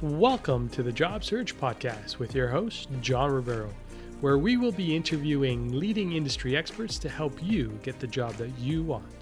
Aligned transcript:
Welcome 0.00 0.68
to 0.68 0.84
the 0.84 0.92
Job 0.92 1.24
Search 1.24 1.58
Podcast 1.58 2.20
with 2.20 2.32
your 2.32 2.46
host, 2.46 2.88
John 3.00 3.32
Rivero, 3.32 3.68
where 4.20 4.38
we 4.38 4.56
will 4.56 4.70
be 4.70 4.94
interviewing 4.94 5.72
leading 5.72 6.12
industry 6.12 6.56
experts 6.56 7.00
to 7.00 7.08
help 7.08 7.36
you 7.42 7.76
get 7.82 7.98
the 7.98 8.06
job 8.06 8.34
that 8.34 8.56
you 8.60 8.84
want. 8.84 9.17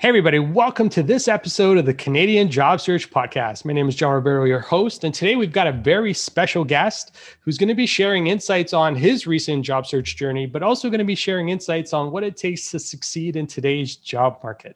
Hey, 0.00 0.08
everybody, 0.08 0.38
welcome 0.38 0.88
to 0.88 1.02
this 1.02 1.28
episode 1.28 1.76
of 1.76 1.84
the 1.84 1.92
Canadian 1.92 2.50
Job 2.50 2.80
Search 2.80 3.10
Podcast. 3.10 3.66
My 3.66 3.74
name 3.74 3.86
is 3.86 3.94
John 3.94 4.14
Ribeiro, 4.14 4.44
your 4.44 4.60
host, 4.60 5.04
and 5.04 5.12
today 5.12 5.36
we've 5.36 5.52
got 5.52 5.66
a 5.66 5.72
very 5.72 6.14
special 6.14 6.64
guest 6.64 7.16
who's 7.42 7.58
going 7.58 7.68
to 7.68 7.74
be 7.74 7.84
sharing 7.84 8.28
insights 8.28 8.72
on 8.72 8.94
his 8.94 9.26
recent 9.26 9.62
job 9.62 9.86
search 9.86 10.16
journey, 10.16 10.46
but 10.46 10.62
also 10.62 10.88
going 10.88 11.00
to 11.00 11.04
be 11.04 11.14
sharing 11.14 11.50
insights 11.50 11.92
on 11.92 12.12
what 12.12 12.24
it 12.24 12.38
takes 12.38 12.70
to 12.70 12.78
succeed 12.78 13.36
in 13.36 13.46
today's 13.46 13.96
job 13.96 14.38
market. 14.42 14.74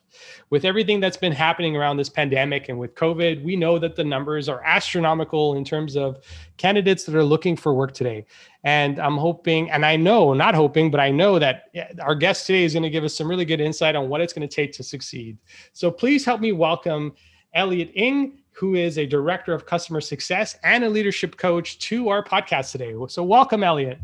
With 0.51 0.67
everything 0.67 1.01
that's 1.01 1.17
been 1.17 1.33
happening 1.33 1.75
around 1.75 1.97
this 1.97 2.11
pandemic 2.11 2.69
and 2.69 2.79
with 2.79 2.95
COVID, 2.95 3.43
we 3.43 3.57
know 3.57 3.79
that 3.79 3.97
the 3.97 4.05
numbers 4.05 4.51
are 4.51 4.63
astronomical 4.63 5.55
in 5.55 5.65
terms 5.65 5.97
of 5.97 6.19
candidates 6.59 7.05
that 7.05 7.15
are 7.15 7.25
looking 7.25 7.57
for 7.57 7.73
work 7.73 7.95
today. 7.95 8.27
And 8.65 8.99
I'm 8.99 9.19
hoping, 9.19 9.71
and 9.71 9.85
I 9.85 9.97
know, 9.97 10.33
not 10.33 10.55
hoping, 10.55 10.91
but 10.91 10.99
I 10.99 11.11
know 11.11 11.39
that 11.39 11.69
our 12.01 12.15
guest 12.15 12.47
today 12.47 12.65
is 12.65 12.73
going 12.73 12.83
to 12.83 12.91
give 12.91 13.05
us 13.05 13.15
some 13.15 13.29
really 13.29 13.45
good 13.45 13.61
insight 13.61 13.95
on 13.95 14.09
what 14.09 14.23
it's 14.23 14.33
going 14.33 14.49
to 14.49 14.55
take 14.55 14.73
to 14.73 14.83
succeed. 14.83 15.37
So 15.75 15.91
please 15.91 16.25
help 16.25 16.41
me 16.41 16.53
welcome 16.53 17.13
Elliot 17.53 17.93
Ng, 17.95 18.39
who 18.53 18.75
is 18.75 18.97
a 18.97 19.05
director 19.05 19.53
of 19.53 19.67
customer 19.67 20.01
success 20.01 20.57
and 20.65 20.83
a 20.83 20.89
leadership 20.89 21.37
coach 21.37 21.79
to 21.81 22.09
our 22.09 22.25
podcast 22.25 22.73
today. 22.73 22.95
So 23.09 23.23
welcome, 23.23 23.63
Elliot. 23.63 23.99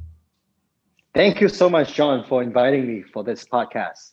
Thank 1.14 1.40
you 1.40 1.48
so 1.48 1.70
much, 1.70 1.94
John, 1.94 2.24
for 2.24 2.42
inviting 2.42 2.86
me 2.86 3.02
for 3.02 3.24
this 3.24 3.44
podcast. 3.44 4.12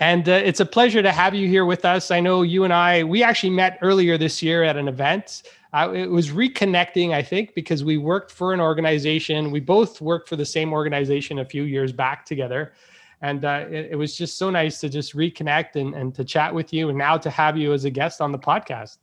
And 0.00 0.28
uh, 0.28 0.32
it's 0.32 0.60
a 0.60 0.66
pleasure 0.66 1.02
to 1.02 1.12
have 1.12 1.34
you 1.34 1.46
here 1.46 1.64
with 1.64 1.84
us. 1.84 2.10
I 2.10 2.20
know 2.20 2.42
you 2.42 2.64
and 2.64 2.72
I, 2.72 3.04
we 3.04 3.22
actually 3.22 3.50
met 3.50 3.78
earlier 3.82 4.16
this 4.16 4.42
year 4.42 4.62
at 4.62 4.76
an 4.76 4.88
event 4.88 5.42
uh, 5.72 5.90
it 5.94 6.10
was 6.10 6.30
reconnecting, 6.30 7.12
I 7.12 7.22
think, 7.22 7.54
because 7.54 7.84
we 7.84 7.98
worked 7.98 8.32
for 8.32 8.54
an 8.54 8.60
organization. 8.60 9.50
We 9.50 9.60
both 9.60 10.00
worked 10.00 10.28
for 10.28 10.36
the 10.36 10.44
same 10.44 10.72
organization 10.72 11.40
a 11.40 11.44
few 11.44 11.64
years 11.64 11.92
back 11.92 12.24
together. 12.24 12.72
And 13.20 13.44
uh, 13.44 13.66
it, 13.68 13.88
it, 13.92 13.96
was 13.96 14.16
just 14.16 14.38
so 14.38 14.48
nice 14.48 14.80
to 14.80 14.88
just 14.88 15.14
reconnect 15.14 15.74
and, 15.74 15.94
and 15.94 16.14
to 16.14 16.24
chat 16.24 16.54
with 16.54 16.72
you 16.72 16.88
and 16.88 16.96
now 16.96 17.18
to 17.18 17.30
have 17.30 17.56
you 17.56 17.72
as 17.72 17.84
a 17.84 17.90
guest 17.90 18.20
on 18.20 18.32
the 18.32 18.38
podcast. 18.38 18.98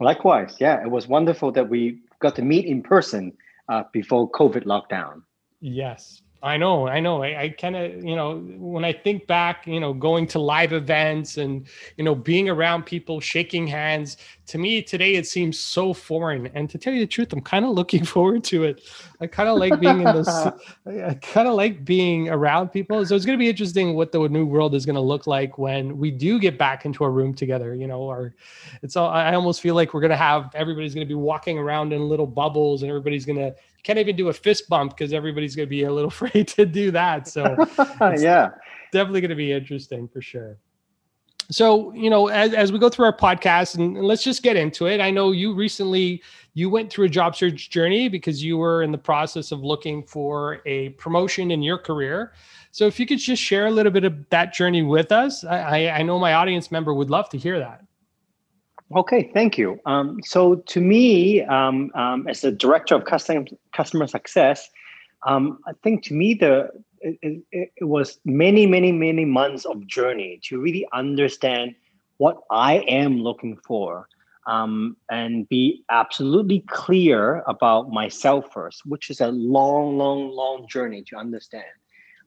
Likewise. 0.00 0.56
Yeah, 0.60 0.80
it 0.82 0.90
was 0.90 1.08
wonderful 1.08 1.52
that 1.52 1.68
we 1.68 1.98
got 2.20 2.36
to 2.36 2.42
meet 2.42 2.64
in 2.64 2.82
person 2.82 3.32
uh, 3.68 3.82
before 3.92 4.30
COVID 4.30 4.64
lockdown. 4.64 5.22
Yes. 5.60 6.21
I 6.44 6.56
know, 6.56 6.88
I 6.88 6.98
know. 6.98 7.22
I, 7.22 7.42
I 7.42 7.48
kind 7.50 7.76
of, 7.76 8.04
you 8.04 8.16
know, 8.16 8.38
when 8.58 8.84
I 8.84 8.92
think 8.92 9.28
back, 9.28 9.64
you 9.64 9.78
know, 9.78 9.92
going 9.92 10.26
to 10.28 10.40
live 10.40 10.72
events 10.72 11.36
and, 11.36 11.68
you 11.96 12.02
know, 12.02 12.16
being 12.16 12.48
around 12.48 12.84
people, 12.84 13.20
shaking 13.20 13.68
hands, 13.68 14.16
to 14.46 14.58
me 14.58 14.82
today 14.82 15.14
it 15.14 15.28
seems 15.28 15.60
so 15.60 15.94
foreign. 15.94 16.48
And 16.48 16.68
to 16.70 16.78
tell 16.78 16.92
you 16.92 16.98
the 16.98 17.06
truth, 17.06 17.32
I'm 17.32 17.42
kind 17.42 17.64
of 17.64 17.70
looking 17.70 18.04
forward 18.14 18.42
to 18.44 18.64
it. 18.64 18.82
I 19.20 19.28
kind 19.28 19.48
of 19.48 19.56
like 19.56 19.78
being 19.78 20.00
in 20.00 20.16
this, 20.16 20.28
I 20.86 21.14
kind 21.22 21.46
of 21.46 21.54
like 21.54 21.84
being 21.84 22.28
around 22.28 22.70
people. 22.70 23.06
So 23.06 23.14
it's 23.14 23.24
going 23.24 23.38
to 23.38 23.42
be 23.42 23.48
interesting 23.48 23.94
what 23.94 24.10
the 24.10 24.26
new 24.28 24.44
world 24.44 24.74
is 24.74 24.84
going 24.84 24.96
to 24.96 25.00
look 25.00 25.28
like 25.28 25.58
when 25.58 25.96
we 25.96 26.10
do 26.10 26.40
get 26.40 26.58
back 26.58 26.84
into 26.84 27.04
a 27.04 27.08
room 27.08 27.34
together, 27.34 27.72
you 27.72 27.86
know, 27.86 28.00
or 28.00 28.34
it's 28.82 28.96
all, 28.96 29.10
I 29.10 29.32
almost 29.34 29.60
feel 29.60 29.76
like 29.76 29.94
we're 29.94 30.00
going 30.00 30.10
to 30.10 30.16
have, 30.16 30.50
everybody's 30.56 30.92
going 30.92 31.06
to 31.06 31.08
be 31.08 31.14
walking 31.14 31.56
around 31.56 31.92
in 31.92 32.08
little 32.08 32.26
bubbles 32.26 32.82
and 32.82 32.90
everybody's 32.90 33.24
going 33.24 33.38
to, 33.38 33.54
can't 33.82 33.98
even 33.98 34.16
do 34.16 34.28
a 34.28 34.32
fist 34.32 34.68
bump 34.68 34.96
because 34.96 35.12
everybody's 35.12 35.56
going 35.56 35.66
to 35.66 35.70
be 35.70 35.84
a 35.84 35.92
little 35.92 36.08
afraid 36.16 36.48
to 36.48 36.66
do 36.66 36.90
that. 36.90 37.28
So 37.28 37.42
yeah, 38.18 38.50
definitely 38.92 39.20
going 39.20 39.30
to 39.30 39.36
be 39.36 39.52
interesting 39.52 40.08
for 40.08 40.20
sure. 40.20 40.56
So, 41.50 41.92
you 41.92 42.08
know, 42.08 42.28
as, 42.28 42.54
as 42.54 42.72
we 42.72 42.78
go 42.78 42.88
through 42.88 43.06
our 43.06 43.16
podcast 43.16 43.74
and, 43.74 43.96
and 43.96 44.06
let's 44.06 44.22
just 44.22 44.42
get 44.42 44.56
into 44.56 44.86
it. 44.86 45.00
I 45.00 45.10
know 45.10 45.32
you 45.32 45.54
recently 45.54 46.22
you 46.54 46.70
went 46.70 46.90
through 46.90 47.06
a 47.06 47.08
job 47.08 47.34
search 47.36 47.68
journey 47.68 48.08
because 48.08 48.42
you 48.42 48.56
were 48.56 48.82
in 48.82 48.92
the 48.92 48.98
process 48.98 49.52
of 49.52 49.62
looking 49.62 50.02
for 50.02 50.60
a 50.66 50.90
promotion 50.90 51.50
in 51.50 51.62
your 51.62 51.78
career. 51.78 52.32
So 52.70 52.86
if 52.86 52.98
you 52.98 53.06
could 53.06 53.18
just 53.18 53.42
share 53.42 53.66
a 53.66 53.70
little 53.70 53.92
bit 53.92 54.04
of 54.04 54.28
that 54.30 54.54
journey 54.54 54.82
with 54.82 55.12
us, 55.12 55.44
I, 55.44 55.88
I 55.88 56.02
know 56.02 56.18
my 56.18 56.34
audience 56.34 56.70
member 56.70 56.94
would 56.94 57.10
love 57.10 57.28
to 57.30 57.38
hear 57.38 57.58
that. 57.58 57.84
Okay, 58.94 59.30
thank 59.32 59.56
you. 59.56 59.80
Um, 59.86 60.20
so, 60.24 60.56
to 60.56 60.80
me, 60.80 61.42
um, 61.44 61.90
um, 61.94 62.28
as 62.28 62.42
the 62.42 62.52
director 62.52 62.94
of 62.94 63.04
customer 63.04 63.44
customer 63.74 64.06
success, 64.06 64.68
um, 65.26 65.58
I 65.66 65.72
think 65.82 66.02
to 66.04 66.14
me 66.14 66.34
the 66.34 66.68
it, 67.00 67.42
it, 67.50 67.72
it, 67.76 67.84
was 67.84 68.18
many, 68.24 68.66
many, 68.66 68.92
many 68.92 69.24
months 69.24 69.64
of 69.64 69.86
journey 69.86 70.40
to 70.44 70.60
really 70.60 70.86
understand 70.92 71.74
what 72.18 72.38
I 72.50 72.78
am 72.86 73.18
looking 73.18 73.56
for, 73.66 74.08
um, 74.46 74.96
and 75.10 75.48
be 75.48 75.84
absolutely 75.90 76.60
clear 76.68 77.42
about 77.46 77.90
myself 77.90 78.52
first, 78.52 78.82
which 78.84 79.10
is 79.10 79.20
a 79.20 79.28
long, 79.28 79.96
long, 79.96 80.30
long 80.30 80.66
journey 80.68 81.02
to 81.08 81.16
understand. 81.16 81.64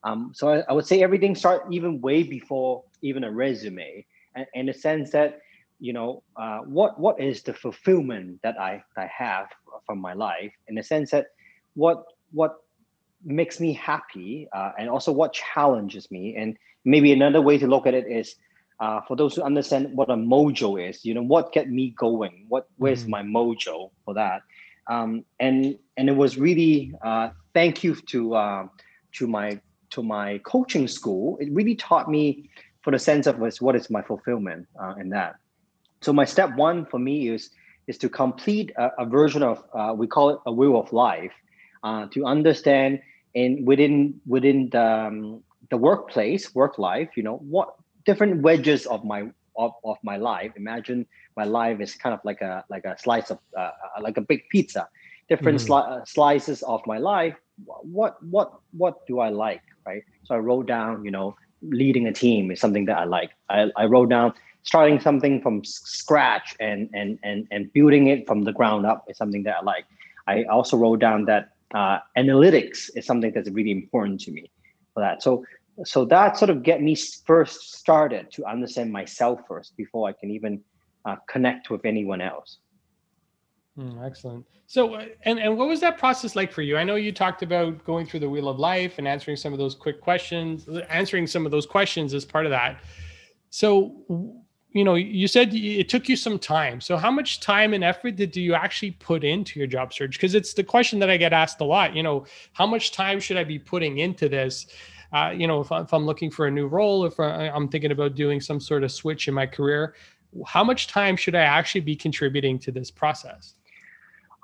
Um, 0.04 0.32
so 0.34 0.50
I, 0.50 0.64
I, 0.68 0.74
would 0.74 0.86
say 0.86 1.04
everything 1.04 1.36
started 1.36 1.72
even 1.72 2.02
way 2.02 2.24
before 2.24 2.84
even 3.02 3.24
a 3.24 3.32
resume, 3.32 4.06
and 4.36 4.46
in 4.54 4.66
the 4.66 4.74
sense 4.74 5.12
that 5.12 5.40
you 5.80 5.94
know 5.94 6.24
uh, 6.36 6.60
what 6.60 7.00
what 7.00 7.20
is 7.20 7.44
the 7.44 7.54
fulfillment 7.54 8.40
that 8.44 8.60
I 8.60 8.84
I 8.98 9.08
have 9.08 9.48
from 9.86 10.00
my 10.00 10.14
life? 10.14 10.54
In 10.68 10.76
the 10.76 10.84
sense 10.84 11.12
that 11.12 11.28
what 11.76 12.06
what 12.32 12.58
makes 13.24 13.60
me 13.60 13.74
happy 13.74 14.48
uh, 14.54 14.72
and 14.78 14.90
also 14.90 15.12
what 15.12 15.34
challenges 15.34 16.10
me. 16.12 16.36
And 16.36 16.58
maybe 16.86 17.12
another 17.12 17.42
way 17.42 17.58
to 17.58 17.68
look 17.68 17.88
at 17.88 17.94
it 17.94 18.08
is 18.08 18.36
uh, 18.80 19.02
for 19.08 19.16
those 19.16 19.36
who 19.36 19.42
understand 19.42 19.96
what 19.96 20.10
a 20.10 20.16
mojo 20.16 20.90
is 20.90 21.04
you 21.06 21.14
know 21.14 21.24
what 21.24 21.54
get 21.54 21.70
me 21.70 21.92
going? 21.98 22.46
What 22.50 22.68
where's 22.78 23.02
mm-hmm. 23.02 23.12
my 23.12 23.24
mojo 23.24 23.92
for 24.04 24.14
that? 24.14 24.42
Um, 24.88 25.26
and 25.40 25.78
and 25.98 26.10
it 26.10 26.16
was 26.16 26.38
really 26.38 26.94
uh, 27.04 27.30
thank 27.54 27.84
you 27.84 27.96
to 27.96 28.36
uh, 28.36 28.68
to 29.14 29.28
my 29.28 29.60
to 29.92 30.04
my 30.04 30.40
coaching 30.40 30.88
school. 30.88 31.38
It 31.40 31.50
really 31.52 31.76
taught 31.76 32.10
me 32.10 32.50
for 32.82 32.92
the 32.92 33.00
sense 33.00 33.28
of 33.28 33.40
what 33.62 33.76
is 33.76 33.90
my 33.90 34.02
fulfillment 34.02 34.68
uh, 34.80 34.94
in 35.00 35.10
that 35.10 35.36
so 36.06 36.14
my 36.14 36.26
step 36.26 36.56
one 36.56 36.86
for 36.86 37.00
me 37.00 37.30
is 37.30 37.50
is 37.88 37.98
to 37.98 38.10
complete 38.10 38.72
a, 38.78 38.90
a 39.04 39.06
version 39.06 39.44
of 39.44 39.64
uh, 39.74 39.94
we 40.02 40.08
call 40.08 40.30
it 40.30 40.40
a 40.46 40.52
wheel 40.52 40.80
of 40.80 40.92
life 40.94 41.34
uh, 41.84 42.06
to 42.14 42.26
understand 42.26 43.02
and 43.36 43.66
within 43.68 43.96
within 44.26 44.70
the, 44.70 44.88
um, 45.08 45.44
the 45.72 45.78
workplace 45.78 46.54
work 46.54 46.78
life 46.78 47.10
you 47.18 47.24
know 47.24 47.38
what 47.56 47.76
different 48.06 48.42
wedges 48.42 48.86
of 48.86 49.04
my 49.04 49.22
of, 49.58 49.72
of 49.84 49.98
my 50.04 50.18
life. 50.18 50.52
Imagine 50.56 51.06
my 51.38 51.44
life 51.44 51.80
is 51.80 51.96
kind 51.96 52.14
of 52.14 52.20
like 52.24 52.42
a 52.42 52.64
like 52.70 52.86
a 52.86 52.98
slice 53.00 53.30
of 53.32 53.40
uh, 53.58 53.62
uh 53.62 54.02
like 54.02 54.18
a 54.18 54.22
big 54.22 54.42
pizza. 54.50 54.88
Different 55.30 55.60
mm-hmm. 55.60 55.74
sli- 55.74 56.02
uh, 56.02 56.06
slices 56.06 56.62
of 56.64 56.82
my 56.86 56.98
life. 56.98 57.36
What 57.66 58.22
what 58.24 58.60
what 58.72 59.06
do 59.08 59.20
i 59.20 59.30
like 59.30 59.62
right? 59.88 60.04
So 60.26 60.36
i 60.36 60.38
wrote 60.38 60.68
down 60.68 61.06
you 61.06 61.12
know 61.12 61.36
leading 61.62 62.06
a 62.08 62.14
team 62.14 62.52
is 62.52 62.60
something 62.60 62.86
that 62.86 62.98
i 62.98 63.06
like. 63.06 63.32
I, 63.50 63.72
I 63.76 63.86
wrote 63.86 64.10
down 64.10 64.34
starting 64.66 65.00
something 65.00 65.42
from 65.42 65.64
scratch 65.64 66.56
and 66.60 66.90
and 66.94 67.18
and 67.24 67.48
and 67.52 67.72
building 67.74 68.08
it 68.08 68.28
from 68.28 68.44
the 68.44 68.52
ground 68.52 68.86
up 68.86 69.06
is 69.08 69.18
something 69.18 69.44
that 69.44 69.58
I 69.62 69.64
like. 69.64 69.86
I 70.28 70.44
also 70.44 70.76
wrote 70.76 71.00
down 71.00 71.26
that 71.26 71.52
uh, 71.74 72.00
analytics 72.18 72.90
is 72.96 73.06
something 73.06 73.32
that's 73.34 73.50
really 73.50 73.72
important 73.72 74.20
to 74.22 74.32
me 74.32 74.52
for 74.94 75.02
that. 75.02 75.22
So 75.22 75.46
so 75.84 76.06
that 76.06 76.38
sort 76.38 76.50
of 76.50 76.64
get 76.64 76.82
me 76.82 76.96
first 76.96 77.74
started 77.76 78.32
to 78.32 78.46
understand 78.46 78.92
myself 78.92 79.42
first 79.48 79.76
before 79.76 80.08
I 80.08 80.14
can 80.14 80.32
even 80.32 80.62
uh, 81.06 81.18
connect 81.28 81.70
with 81.70 81.86
anyone 81.86 82.22
else. 82.22 82.60
Mm, 83.78 84.06
excellent. 84.06 84.46
So, 84.68 84.96
uh, 84.96 85.06
and 85.24 85.38
and 85.38 85.58
what 85.58 85.68
was 85.68 85.80
that 85.82 85.98
process 85.98 86.36
like 86.36 86.52
for 86.52 86.62
you? 86.62 86.78
I 86.78 86.84
know 86.84 86.96
you 86.96 87.12
talked 87.12 87.44
about 87.44 87.84
going 87.86 88.08
through 88.08 88.22
the 88.22 88.30
wheel 88.30 88.48
of 88.48 88.58
life 88.58 88.98
and 88.98 89.08
answering 89.08 89.38
some 89.38 89.54
of 89.54 89.60
those 89.60 89.76
quick 89.76 90.02
questions, 90.02 90.68
answering 90.90 91.28
some 91.28 91.46
of 91.46 91.52
those 91.52 91.66
questions 91.66 92.14
as 92.14 92.26
part 92.26 92.46
of 92.46 92.52
that. 92.52 92.82
So, 93.50 94.44
you 94.76 94.84
know 94.84 94.96
you 94.96 95.28
said 95.28 95.54
it 95.54 95.88
took 95.88 96.10
you 96.10 96.18
some 96.18 96.38
time. 96.38 96.82
So 96.82 96.98
how 96.98 97.10
much 97.10 97.40
time 97.40 97.74
and 97.74 97.84
effort 97.84 98.18
did 98.18 98.36
you 98.36 98.54
actually 98.54 98.92
put 98.92 99.24
into 99.24 99.58
your 99.58 99.68
job 99.68 99.94
search? 99.94 100.18
Because 100.18 100.36
it's 100.36 100.54
the 100.54 100.64
question 100.64 101.00
that 101.00 101.10
i 101.10 101.18
get 101.18 101.34
asked 101.34 101.62
a 101.62 101.64
lot 101.64 101.96
you 101.96 102.04
know 102.04 102.26
how 102.54 102.68
much 102.68 102.92
time 102.92 103.20
should 103.20 103.38
i 103.38 103.44
be 103.44 103.58
putting 103.58 104.00
into 104.00 104.30
this? 104.30 104.68
Uh, 105.14 105.32
you 105.32 105.48
know 105.48 105.62
if, 105.62 105.72
I, 105.72 105.86
am 105.94 106.06
looking 106.06 106.30
for 106.30 106.48
a 106.48 106.52
new 106.52 106.68
role 106.68 107.06
if 107.06 107.18
i'm 107.20 107.70
thinking 107.70 107.92
about 107.92 108.16
doing 108.16 108.42
some 108.42 108.60
sort 108.60 108.84
of 108.84 108.92
switch 108.92 109.30
in 109.30 109.34
my 109.34 109.46
career 109.46 109.96
how 110.46 110.64
much 110.64 110.88
time 110.88 111.16
should 111.16 111.36
i 111.36 111.42
actually 111.42 111.82
be 111.82 111.96
contributing 111.96 112.60
to 112.60 112.72
this 112.72 112.92
process? 112.92 113.54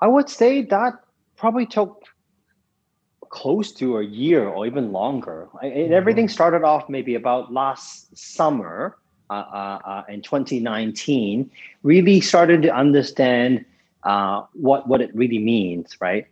I 0.00 0.06
would 0.06 0.28
say 0.28 0.62
that 0.62 0.94
probably 1.36 1.66
took 1.66 2.04
close 3.28 3.72
to 3.72 3.98
a 3.98 4.02
year 4.02 4.48
or 4.48 4.66
even 4.66 4.92
longer. 4.92 5.48
Mm-hmm. 5.62 5.92
everything 5.92 6.28
started 6.28 6.64
off 6.64 6.88
maybe 6.88 7.14
about 7.16 7.52
last 7.52 8.16
summer 8.16 8.98
Uh, 9.32 9.46
uh, 9.62 9.78
uh, 9.90 10.02
in 10.08 10.20
2019 10.20 11.50
really 11.82 12.20
started 12.20 12.60
to 12.62 12.74
understand 12.74 13.64
what 14.52 14.86
what 14.88 15.00
it 15.00 15.10
really 15.14 15.38
means, 15.38 15.96
right? 16.00 16.26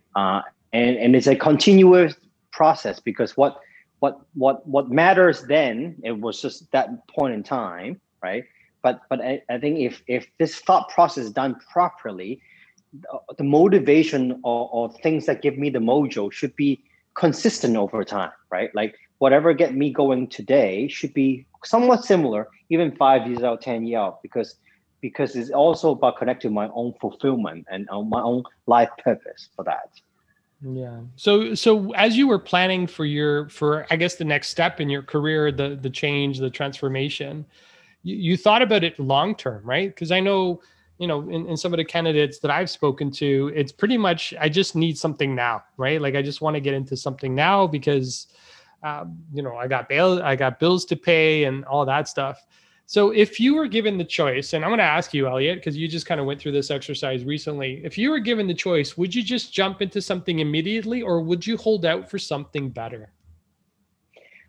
and 0.73 0.97
and 0.97 1.17
it's 1.17 1.26
a 1.26 1.37
continuous 1.37 2.14
process 2.52 3.00
because 3.00 3.37
what 3.37 3.61
what 4.00 4.20
what 4.35 4.67
what 4.67 4.91
matters 4.91 5.43
then 5.43 5.97
it 6.02 6.20
was 6.20 6.41
just 6.43 6.70
that 6.73 7.06
point 7.08 7.35
in 7.35 7.43
time 7.43 8.00
right 8.23 8.44
but 8.82 9.00
but 9.08 9.20
I, 9.20 9.43
I 9.49 9.58
think 9.58 9.79
if 9.79 10.02
if 10.06 10.26
this 10.38 10.56
thought 10.56 10.88
process 10.88 11.25
is 11.25 11.32
done 11.32 11.56
properly, 11.73 12.41
the 13.37 13.44
motivation 13.44 14.41
or, 14.43 14.70
or 14.73 14.93
things 15.02 15.26
that 15.26 15.43
give 15.43 15.58
me 15.58 15.70
the 15.70 15.79
mojo 15.79 16.32
should 16.32 16.55
be 16.56 16.82
consistent 17.14 17.76
over 17.76 18.05
time, 18.05 18.32
right? 18.50 18.75
Like 18.75 18.97
whatever 19.21 19.53
get 19.53 19.75
me 19.75 19.93
going 19.93 20.27
today 20.27 20.89
should 20.89 21.15
be 21.15 21.47
somewhat 21.63 22.05
similar, 22.05 22.49
even 22.71 22.97
five 22.97 23.29
years 23.29 23.43
out, 23.43 23.61
ten 23.63 23.87
years 23.87 23.99
out, 23.99 24.23
because 24.23 24.57
because 25.01 25.37
it's 25.37 25.51
also 25.51 25.93
about 25.93 26.19
connecting 26.19 26.53
my 26.53 26.69
own 26.75 26.93
fulfillment 27.01 27.67
and 27.71 27.89
uh, 27.91 28.03
my 28.03 28.21
own 28.21 28.43
life 28.67 28.91
purpose 29.03 29.49
for 29.55 29.65
that. 29.65 29.91
Yeah. 30.63 31.01
So 31.17 31.55
so 31.55 31.93
as 31.95 32.17
you 32.17 32.27
were 32.27 32.39
planning 32.39 32.87
for 32.87 33.05
your 33.05 33.49
for 33.51 33.87
I 33.91 33.97
guess 33.97 34.17
the 34.17 34.25
next 34.25 34.49
step 34.49 34.81
in 34.81 34.89
your 34.89 35.03
career, 35.03 35.53
the 35.53 35.79
the 35.81 35.91
change, 35.91 36.39
the 36.39 36.51
transformation, 36.51 37.45
you, 38.03 38.17
you 38.17 38.37
thought 38.37 38.63
about 38.63 38.85
it 38.85 38.99
long 38.99 39.35
term, 39.35 39.63
right? 39.65 39.89
Because 39.95 40.11
I 40.11 40.21
know 40.21 40.63
you 40.99 41.07
know 41.07 41.29
in, 41.29 41.47
in 41.47 41.57
some 41.59 41.73
of 41.73 41.79
the 41.79 41.85
candidates 41.85 42.41
that 42.41 42.51
i've 42.51 42.69
spoken 42.69 43.11
to 43.11 43.51
it's 43.55 43.73
pretty 43.73 43.97
much 43.97 44.35
i 44.39 44.51
just 44.51 44.77
need 44.77 44.99
something 44.99 45.35
now 45.35 45.65
right 45.79 46.03
like 46.03 46.15
i 46.15 46.21
just 46.21 46.43
want 46.43 46.55
to 46.55 46.61
get 46.61 46.75
into 46.75 46.95
something 46.95 47.35
now 47.35 47.67
because 47.67 48.27
um, 48.82 49.19
you 49.32 49.43
know 49.43 49.56
i 49.56 49.67
got 49.67 49.88
bail 49.88 50.23
i 50.23 50.35
got 50.35 50.59
bills 50.59 50.85
to 50.85 50.97
pay 50.97 51.44
and 51.44 51.65
all 51.65 51.85
that 51.85 52.09
stuff 52.09 52.47
so 52.91 53.12
if 53.12 53.38
you 53.38 53.55
were 53.55 53.69
given 53.69 53.99
the 53.99 54.05
choice, 54.05 54.53
and 54.53 54.65
I'm 54.65 54.71
going 54.71 54.79
to 54.79 54.85
ask 54.85 55.15
you, 55.15 55.29
Elliot, 55.29 55.59
because 55.59 55.77
you 55.77 55.87
just 55.87 56.06
kind 56.06 56.21
of 56.21 56.27
went 56.27 56.41
through 56.41 56.50
this 56.50 56.73
exercise 56.73 57.25
recently. 57.25 57.81
If 57.85 57.97
you 57.97 58.11
were 58.11 58.19
given 58.19 58.49
the 58.49 58.55
choice, 58.69 58.99
would 58.99 59.15
you 59.15 59.23
just 59.23 59.55
jump 59.55 59.81
into 59.81 60.03
something 60.03 60.41
immediately, 60.41 61.00
or 61.00 61.21
would 61.21 61.47
you 61.47 61.56
hold 61.56 61.87
out 61.87 62.11
for 62.11 62.19
something 62.19 62.69
better? 62.69 63.12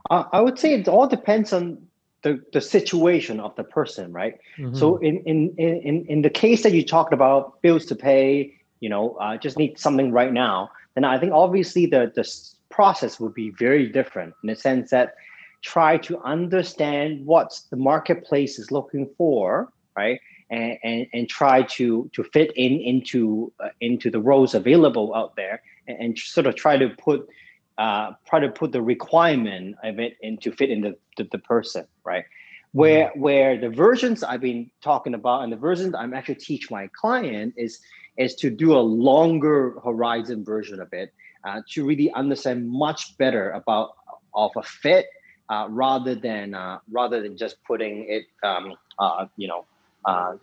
Uh, 0.10 0.24
I 0.32 0.42
would 0.42 0.58
say 0.58 0.74
it 0.74 0.88
all 0.88 1.08
depends 1.08 1.54
on 1.54 1.86
the, 2.24 2.44
the 2.52 2.62
situation 2.62 3.40
of 3.40 3.56
the 3.58 3.64
person, 3.64 4.12
right? 4.12 4.40
Mm-hmm. 4.58 4.76
So 4.76 4.98
in, 4.98 5.20
in 5.26 5.54
in 5.60 6.08
in 6.08 6.24
the 6.24 6.32
case 6.32 6.64
that 6.64 6.72
you 6.72 6.84
talked 6.84 7.14
about, 7.14 7.62
bills 7.62 7.86
to 7.86 7.96
pay, 7.96 8.56
you 8.80 8.90
know, 8.90 9.18
uh, 9.22 9.38
just 9.38 9.56
need 9.56 9.78
something 9.78 10.12
right 10.12 10.34
now. 10.34 10.72
Then 10.96 11.04
I 11.04 11.20
think 11.20 11.32
obviously 11.32 11.86
the 11.86 12.12
the 12.16 12.24
process 12.72 13.20
would 13.20 13.34
be 13.34 13.52
very 13.52 13.88
different 13.88 14.34
in 14.44 14.48
the 14.48 14.56
sense 14.56 14.90
that 14.92 15.16
try 15.62 15.98
to 15.98 16.20
understand 16.22 17.26
what 17.26 17.60
the 17.70 17.78
marketplace 17.78 18.58
is 18.58 18.72
looking 18.72 19.10
for, 19.18 19.72
right? 19.96 20.20
And, 20.50 20.78
and, 20.84 21.08
and 21.14 21.30
try 21.30 21.64
to 21.78 22.10
to 22.14 22.24
fit 22.26 22.52
in 22.58 22.74
into 22.74 23.54
uh, 23.64 23.70
into 23.80 24.12
the 24.12 24.20
roles 24.20 24.54
available 24.54 25.16
out 25.16 25.36
there 25.38 25.62
and, 25.88 25.98
and, 25.98 26.20
sort 26.20 26.46
of 26.46 26.56
try 26.56 26.76
to 26.76 26.90
put 26.90 27.30
uh, 27.78 28.12
try 28.28 28.42
to 28.42 28.50
put 28.50 28.74
the 28.74 28.82
requirement 28.82 29.78
of 29.82 29.98
it 29.98 30.18
into 30.22 30.52
fit 30.52 30.70
in 30.70 30.82
the, 30.82 30.98
the, 31.16 31.24
the 31.32 31.38
person 31.38 31.88
right 32.04 32.26
where 32.74 33.08
mm-hmm. 33.08 33.22
where 33.22 33.58
the 33.60 33.70
versions 33.70 34.24
I've 34.24 34.42
been 34.42 34.70
talking 34.82 35.14
about 35.14 35.44
and 35.44 35.54
the 35.54 35.58
versions 35.58 35.94
I'm 35.96 36.14
actually 36.14 36.36
teach 36.36 36.70
my 36.70 36.88
client 36.88 37.54
is 37.58 37.80
is 38.18 38.36
to 38.36 38.50
do 38.50 38.74
a 38.74 38.80
longer 38.80 39.76
horizon 39.84 40.44
version 40.44 40.80
of 40.82 40.92
it 40.92 41.14
uh, 41.44 41.62
to 41.72 41.86
really 41.86 42.12
understand 42.14 42.70
much 42.70 43.18
better 43.18 43.52
about 43.52 43.92
of 44.34 44.52
a 44.56 44.64
fit 44.64 45.08
uh, 45.50 45.68
rather 45.70 46.16
than 46.16 46.54
uh, 46.54 46.80
rather 46.92 47.22
than 47.22 47.38
just 47.38 47.58
putting 47.66 48.06
it, 48.08 48.26
um, 48.44 48.74
uh, 49.00 49.26
you 49.36 49.48
know, 49.48 49.66
uh, 50.06 50.34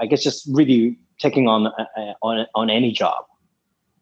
I 0.00 0.06
guess 0.06 0.22
just 0.22 0.48
really 0.50 0.98
taking 1.18 1.48
on 1.48 1.66
uh, 1.66 2.14
on 2.22 2.46
on 2.54 2.70
any 2.70 2.92
job. 2.92 3.24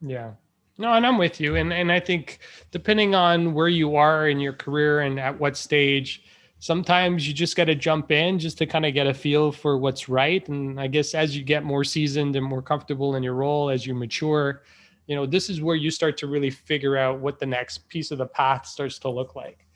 Yeah. 0.01 0.33
No, 0.77 0.93
and 0.93 1.07
I'm 1.07 1.19
with 1.19 1.41
you. 1.41 1.57
And 1.57 1.73
and 1.73 1.91
I 1.91 2.01
think 2.01 2.41
depending 2.73 3.15
on 3.15 3.55
where 3.55 3.69
you 3.69 3.97
are 3.97 4.29
in 4.29 4.41
your 4.41 4.53
career 4.53 5.01
and 5.01 5.19
at 5.21 5.39
what 5.39 5.57
stage, 5.57 6.25
sometimes 6.59 7.29
you 7.29 7.33
just 7.33 7.57
got 7.57 7.67
to 7.67 7.75
jump 7.75 8.11
in 8.11 8.39
just 8.39 8.59
to 8.59 8.67
kind 8.67 8.85
of 8.85 8.93
get 8.93 9.07
a 9.07 9.15
feel 9.15 9.53
for 9.53 9.79
what's 9.79 10.09
right. 10.09 10.47
And 10.49 10.81
I 10.81 10.89
guess 10.89 11.15
as 11.15 11.37
you 11.37 11.45
get 11.45 11.65
more 11.65 11.85
seasoned 11.85 12.37
and 12.37 12.45
more 12.45 12.63
comfortable 12.63 13.15
in 13.15 13.23
your 13.23 13.35
role, 13.35 13.71
as 13.71 13.87
you 13.87 13.95
mature, 13.95 14.63
you 15.07 15.15
know, 15.15 15.27
this 15.27 15.51
is 15.51 15.61
where 15.61 15.77
you 15.77 15.91
start 15.91 16.17
to 16.19 16.27
really 16.27 16.51
figure 16.51 16.97
out 16.97 17.21
what 17.21 17.39
the 17.39 17.47
next 17.47 17.89
piece 17.89 18.11
of 18.11 18.19
the 18.19 18.27
path 18.27 18.67
starts 18.67 18.99
to 19.01 19.11
look 19.11 19.37
like. 19.37 19.67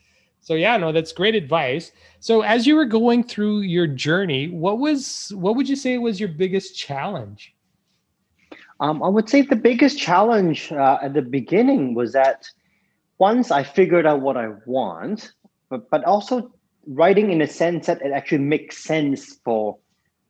So 0.41 0.55
yeah, 0.55 0.77
no, 0.77 0.93
that's 0.93 1.13
great 1.13 1.35
advice. 1.35 1.93
So 2.21 2.43
as 2.43 2.67
you 2.67 2.77
were 2.77 2.87
going 2.87 3.25
through 3.25 3.61
your 3.61 3.87
journey, 3.87 4.49
what 4.49 4.79
was 4.79 5.33
what 5.35 5.57
would 5.57 5.69
you 5.69 5.77
say 5.77 5.99
was 5.99 6.19
your 6.21 6.31
biggest 6.31 6.77
challenge? 6.77 7.55
Um, 8.81 9.03
I 9.03 9.09
would 9.09 9.29
say 9.29 9.43
the 9.43 9.57
biggest 9.57 9.99
challenge 9.99 10.71
uh, 10.73 10.99
at 11.03 11.13
the 11.13 11.23
beginning 11.23 11.95
was 11.95 12.13
that 12.13 12.49
once 13.19 13.51
I 13.51 13.65
figured 13.65 14.07
out 14.07 14.21
what 14.21 14.37
I 14.37 14.51
want, 14.65 15.33
but 15.69 15.91
but 15.91 16.05
also 16.05 16.53
writing 16.87 17.31
in 17.31 17.43
a 17.43 17.47
sense 17.47 17.87
that 17.87 18.01
it 18.01 18.13
actually 18.13 18.39
makes 18.39 18.79
sense 18.79 19.39
for 19.45 19.77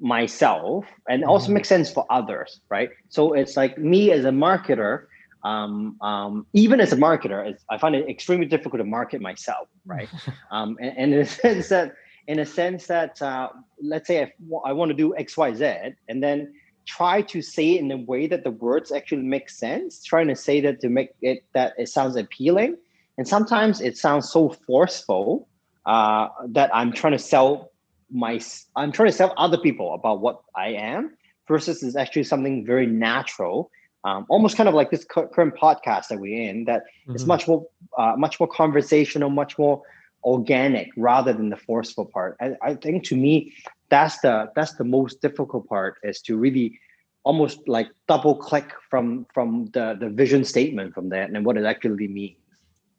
myself 0.00 0.84
and 1.08 1.24
also 1.24 1.46
mm-hmm. 1.46 1.54
makes 1.54 1.68
sense 1.68 1.90
for 1.90 2.06
others, 2.10 2.60
right? 2.68 2.90
So 3.08 3.32
it's 3.32 3.56
like 3.56 3.78
me 3.78 4.12
as 4.12 4.24
a 4.24 4.30
marketer 4.30 5.06
um, 5.44 5.96
um, 6.00 6.46
even 6.52 6.80
as 6.80 6.92
a 6.92 6.96
marketer, 6.96 7.56
I 7.70 7.78
find 7.78 7.94
it 7.94 8.08
extremely 8.08 8.46
difficult 8.46 8.80
to 8.80 8.84
market 8.84 9.20
myself, 9.20 9.68
right? 9.86 10.08
um, 10.50 10.76
and, 10.80 10.96
and, 10.96 11.14
in 11.14 11.20
a 11.20 11.26
sense 11.44 11.68
that, 11.68 11.94
in 12.26 12.38
a 12.40 12.46
sense 12.46 12.86
that, 12.86 13.20
uh, 13.22 13.48
let's 13.82 14.06
say 14.06 14.22
I, 14.22 14.32
I 14.64 14.72
want 14.72 14.90
to 14.90 14.94
do 14.94 15.16
X, 15.16 15.36
Y, 15.36 15.54
Z, 15.54 15.74
and 16.08 16.22
then 16.22 16.54
try 16.86 17.22
to 17.22 17.42
say 17.42 17.76
it 17.76 17.80
in 17.80 17.90
a 17.92 17.96
way 17.96 18.26
that 18.26 18.44
the 18.44 18.50
words 18.50 18.90
actually 18.92 19.22
make 19.22 19.48
sense. 19.48 20.02
Trying 20.02 20.28
to 20.28 20.36
say 20.36 20.60
that 20.60 20.80
to 20.80 20.88
make 20.88 21.10
it 21.22 21.44
that 21.54 21.74
it 21.78 21.88
sounds 21.88 22.16
appealing, 22.16 22.76
and 23.16 23.26
sometimes 23.26 23.80
it 23.80 23.96
sounds 23.96 24.30
so 24.30 24.50
forceful 24.66 25.48
uh, 25.86 26.28
that 26.48 26.74
I'm 26.74 26.92
trying 26.92 27.12
to 27.12 27.18
sell 27.18 27.70
my, 28.10 28.40
I'm 28.76 28.92
trying 28.92 29.10
to 29.10 29.16
sell 29.16 29.34
other 29.36 29.58
people 29.58 29.94
about 29.94 30.20
what 30.20 30.42
I 30.54 30.68
am, 30.68 31.16
versus 31.46 31.82
is 31.82 31.96
actually 31.96 32.24
something 32.24 32.64
very 32.64 32.86
natural 32.86 33.70
um, 34.04 34.26
almost 34.28 34.56
kind 34.56 34.68
of 34.68 34.74
like 34.74 34.90
this 34.90 35.04
current 35.04 35.54
podcast 35.56 36.08
that 36.08 36.20
we're 36.20 36.48
in 36.48 36.64
that 36.66 36.82
mm-hmm. 36.82 37.14
it's 37.14 37.24
much 37.24 37.48
more 37.48 37.66
uh, 37.96 38.14
much 38.16 38.38
more 38.38 38.48
conversational 38.48 39.30
much 39.30 39.58
more 39.58 39.82
organic 40.24 40.90
rather 40.96 41.32
than 41.32 41.48
the 41.48 41.56
forceful 41.56 42.04
part. 42.04 42.36
I, 42.40 42.56
I, 42.62 42.74
think 42.74 43.04
to 43.04 43.16
me 43.16 43.52
that's 43.88 44.18
the 44.20 44.50
that's 44.54 44.74
the 44.74 44.84
most 44.84 45.20
difficult 45.20 45.68
part 45.68 45.96
is 46.02 46.20
to 46.22 46.36
really 46.36 46.78
almost 47.24 47.68
like 47.68 47.88
double 48.06 48.34
click 48.34 48.72
from 48.90 49.26
from 49.32 49.66
the 49.74 49.96
the 49.98 50.08
vision 50.08 50.44
statement 50.44 50.94
from 50.94 51.08
that 51.10 51.30
and 51.30 51.44
what 51.44 51.56
it 51.56 51.64
actually 51.64 52.08
means. 52.08 52.36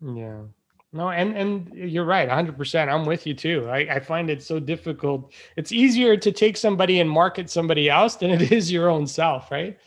Yeah 0.01 0.41
no 0.91 1.09
and 1.09 1.35
and 1.35 1.71
you're 1.73 2.05
right 2.05 2.29
100% 2.29 2.87
i'm 2.87 3.05
with 3.05 3.27
you 3.27 3.33
too 3.33 3.67
I, 3.69 3.95
I 3.95 3.99
find 3.99 4.29
it 4.29 4.41
so 4.41 4.59
difficult 4.59 5.31
it's 5.55 5.71
easier 5.71 6.17
to 6.17 6.31
take 6.31 6.57
somebody 6.57 6.99
and 6.99 7.09
market 7.09 7.49
somebody 7.49 7.89
else 7.89 8.15
than 8.15 8.31
it 8.31 8.51
is 8.51 8.71
your 8.71 8.89
own 8.89 9.07
self 9.07 9.51
right 9.51 9.77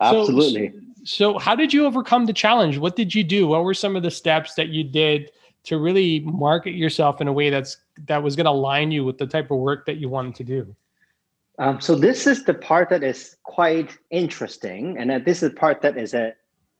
Absolutely. 0.00 0.72
So, 1.04 1.32
so, 1.32 1.38
how 1.38 1.54
did 1.54 1.72
you 1.72 1.86
overcome 1.86 2.26
the 2.26 2.32
challenge? 2.32 2.78
What 2.78 2.96
did 2.96 3.14
you 3.14 3.24
do? 3.24 3.46
What 3.48 3.64
were 3.64 3.74
some 3.74 3.96
of 3.96 4.02
the 4.02 4.10
steps 4.10 4.54
that 4.54 4.68
you 4.68 4.84
did 4.84 5.30
to 5.64 5.78
really 5.78 6.20
market 6.20 6.72
yourself 6.72 7.20
in 7.20 7.28
a 7.28 7.32
way 7.32 7.50
that's 7.50 7.76
that 8.06 8.22
was 8.22 8.36
going 8.36 8.46
to 8.46 8.50
align 8.50 8.90
you 8.90 9.04
with 9.04 9.18
the 9.18 9.26
type 9.26 9.50
of 9.50 9.58
work 9.58 9.86
that 9.86 9.96
you 9.96 10.08
wanted 10.08 10.34
to 10.36 10.44
do? 10.44 10.76
Um, 11.58 11.80
so 11.80 11.94
this 11.94 12.26
is 12.26 12.44
the 12.44 12.54
part 12.54 12.88
that 12.88 13.02
is 13.02 13.36
quite 13.42 13.98
interesting, 14.10 14.96
and 14.98 15.24
this 15.24 15.42
is 15.42 15.50
the 15.50 15.56
part 15.56 15.82
that 15.82 15.96
is 15.96 16.14
a 16.14 16.34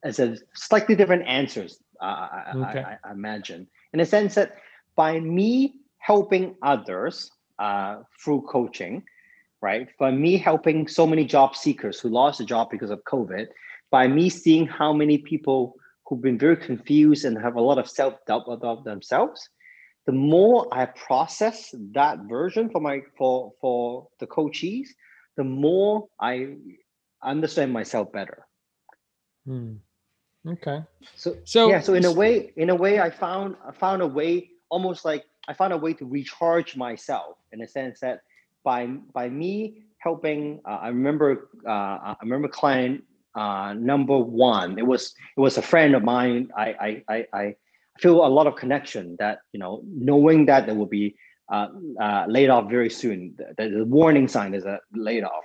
is 0.05 0.19
a 0.19 0.37
slightly 0.55 0.95
different 0.95 1.27
answers. 1.27 1.79
Uh, 2.01 2.29
okay. 2.57 2.83
I, 2.83 2.99
I, 3.05 3.13
imagine, 3.13 3.67
in 3.93 4.01
a 4.01 4.07
sense 4.07 4.35
that 4.35 4.57
by 4.97 5.21
me 5.21 5.75
helping 5.99 6.57
others 6.63 7.31
uh, 7.59 7.99
through 8.23 8.43
coaching, 8.43 9.03
right? 9.61 9.89
By 9.99 10.11
me 10.11 10.39
helping 10.39 10.89
so 10.89 11.07
many 11.07 11.25
job 11.25 11.55
seekers 11.55 12.01
who 12.01 12.09
lost 12.09 12.41
a 12.41 12.45
job 12.45 12.69
because 12.71 12.91
of 12.91 13.05
COVID, 13.05 13.47
by 13.91 14.09
me 14.09 14.31
seeing 14.31 14.67
how 14.67 14.93
many 14.93 15.19
people 15.19 15.75
who've 16.07 16.23
been 16.23 16.39
very 16.39 16.57
confused 16.57 17.25
and 17.25 17.37
have 17.39 17.57
a 17.57 17.61
lot 17.61 17.79
of 17.79 17.89
self-doubt 17.89 18.45
about 18.49 18.85
themselves, 18.85 19.49
the 20.07 20.13
more 20.13 20.67
I 20.73 20.87
process 20.87 21.73
that 21.93 22.19
version 22.29 22.71
for 22.71 22.81
my 22.81 23.01
for 23.17 23.53
for 23.61 24.09
the 24.19 24.27
coachees, 24.27 24.89
the 25.37 25.45
more 25.45 26.09
I 26.19 26.57
understand 27.23 27.73
myself 27.73 28.11
better. 28.11 28.47
Hmm. 29.47 29.75
Okay. 30.47 30.83
So 31.17 31.37
so 31.45 31.69
yeah, 31.69 31.81
so 31.81 31.95
in 31.95 32.05
a 32.05 32.13
way, 32.13 32.53
in 32.57 32.71
a 32.71 32.75
way, 32.75 33.01
I 33.01 33.11
found 33.11 33.57
I 33.67 33.73
found 33.73 34.03
a 34.03 34.07
way 34.07 34.51
almost 34.71 35.05
like 35.05 35.25
I 35.49 35.53
found 35.53 35.73
a 35.73 35.77
way 35.77 35.93
to 35.95 36.07
recharge 36.07 36.77
myself 36.77 37.37
in 37.53 37.61
a 37.61 37.69
sense 37.69 38.01
that 38.01 38.23
by 38.65 38.87
by 38.87 39.29
me 39.29 39.83
helping. 39.99 40.61
Uh, 40.65 40.79
I 40.83 40.89
remember 40.89 41.51
uh, 41.67 41.71
I 41.71 42.17
remember 42.23 42.49
client 42.49 43.05
uh, 43.35 43.75
number 43.75 44.19
one. 44.19 44.79
It 44.79 44.87
was 44.87 45.15
it 45.37 45.41
was 45.41 45.59
a 45.59 45.63
friend 45.63 45.95
of 45.95 46.03
mine. 46.03 46.49
I 46.57 47.03
I 47.09 47.15
I, 47.15 47.27
I 47.33 47.55
feel 47.99 48.25
a 48.25 48.29
lot 48.29 48.47
of 48.47 48.57
connection 48.57 49.17
that 49.19 49.41
you 49.53 49.61
know 49.61 49.83
knowing 49.85 50.47
that 50.47 50.65
there 50.65 50.75
will 50.75 50.87
be 50.87 51.17
uh, 51.53 51.69
uh, 52.01 52.25
laid 52.29 52.49
off 52.49 52.71
very 52.71 52.89
soon. 52.89 53.35
The, 53.37 53.69
the 53.69 53.85
warning 53.85 54.27
sign 54.27 54.55
is 54.55 54.65
a 54.65 54.81
laid 54.95 55.25
off, 55.25 55.45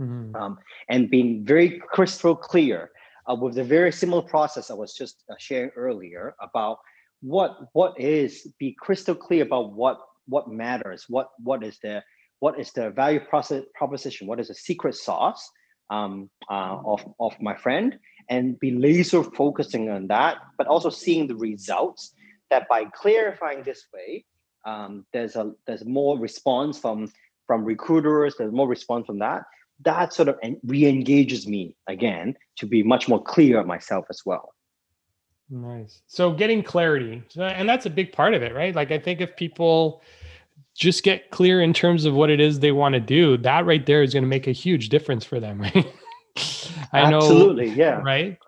mm-hmm. 0.00 0.36
um, 0.36 0.58
and 0.88 1.10
being 1.10 1.44
very 1.44 1.80
crystal 1.90 2.36
clear 2.36 2.90
uh, 3.30 3.34
with 3.34 3.54
the 3.54 3.64
very 3.64 3.92
similar 3.92 4.22
process 4.22 4.70
I 4.70 4.74
was 4.74 4.94
just 4.94 5.24
uh, 5.30 5.34
sharing 5.38 5.70
earlier 5.70 6.34
about 6.40 6.78
what 7.20 7.56
what 7.72 7.98
is 8.00 8.46
be 8.58 8.76
crystal 8.78 9.14
clear 9.14 9.42
about 9.42 9.72
what 9.72 9.98
what 10.26 10.48
matters, 10.48 11.06
what 11.08 11.28
what 11.42 11.64
is 11.64 11.78
the 11.82 12.02
what 12.40 12.60
is 12.60 12.72
the 12.72 12.90
value 12.90 13.20
process 13.20 13.64
proposition, 13.74 14.26
what 14.26 14.40
is 14.40 14.48
the 14.48 14.54
secret 14.54 14.94
sauce 14.94 15.50
um, 15.90 16.28
uh, 16.50 16.78
of 16.84 17.04
of 17.18 17.40
my 17.40 17.56
friend, 17.56 17.98
and 18.28 18.58
be 18.58 18.72
laser 18.72 19.22
focusing 19.22 19.88
on 19.90 20.06
that, 20.08 20.38
but 20.58 20.66
also 20.66 20.90
seeing 20.90 21.26
the 21.26 21.36
results. 21.36 22.12
That 22.50 22.68
by 22.68 22.84
clarifying 22.84 23.64
this 23.64 23.86
way, 23.92 24.24
um, 24.64 25.04
there's 25.12 25.34
a 25.34 25.52
there's 25.66 25.84
more 25.84 26.16
response 26.18 26.78
from 26.78 27.10
from 27.46 27.64
recruiters. 27.64 28.36
There's 28.36 28.52
more 28.52 28.68
response 28.68 29.06
from 29.06 29.18
that. 29.18 29.42
That 29.84 30.12
sort 30.12 30.28
of 30.28 30.38
re-engages 30.64 31.46
me 31.46 31.76
again 31.86 32.36
to 32.56 32.66
be 32.66 32.82
much 32.82 33.08
more 33.08 33.22
clear 33.22 33.60
of 33.60 33.66
myself 33.66 34.06
as 34.10 34.22
well. 34.24 34.54
Nice. 35.48 36.00
So 36.06 36.32
getting 36.32 36.62
clarity, 36.62 37.22
and 37.38 37.68
that's 37.68 37.86
a 37.86 37.90
big 37.90 38.12
part 38.12 38.34
of 38.34 38.42
it, 38.42 38.54
right? 38.54 38.74
Like 38.74 38.90
I 38.90 38.98
think 38.98 39.20
if 39.20 39.36
people 39.36 40.02
just 40.76 41.02
get 41.02 41.30
clear 41.30 41.62
in 41.62 41.72
terms 41.72 42.04
of 42.04 42.14
what 42.14 42.30
it 42.30 42.40
is 42.40 42.60
they 42.60 42.72
want 42.72 42.94
to 42.94 43.00
do, 43.00 43.36
that 43.38 43.64
right 43.64 43.84
there 43.86 44.02
is 44.02 44.12
going 44.12 44.24
to 44.24 44.28
make 44.28 44.46
a 44.46 44.52
huge 44.52 44.88
difference 44.88 45.24
for 45.24 45.40
them, 45.40 45.60
right? 45.74 45.92
I 46.92 47.10
know. 47.10 47.18
Absolutely. 47.18 47.70
Yeah. 47.70 48.00
Right. 48.02 48.38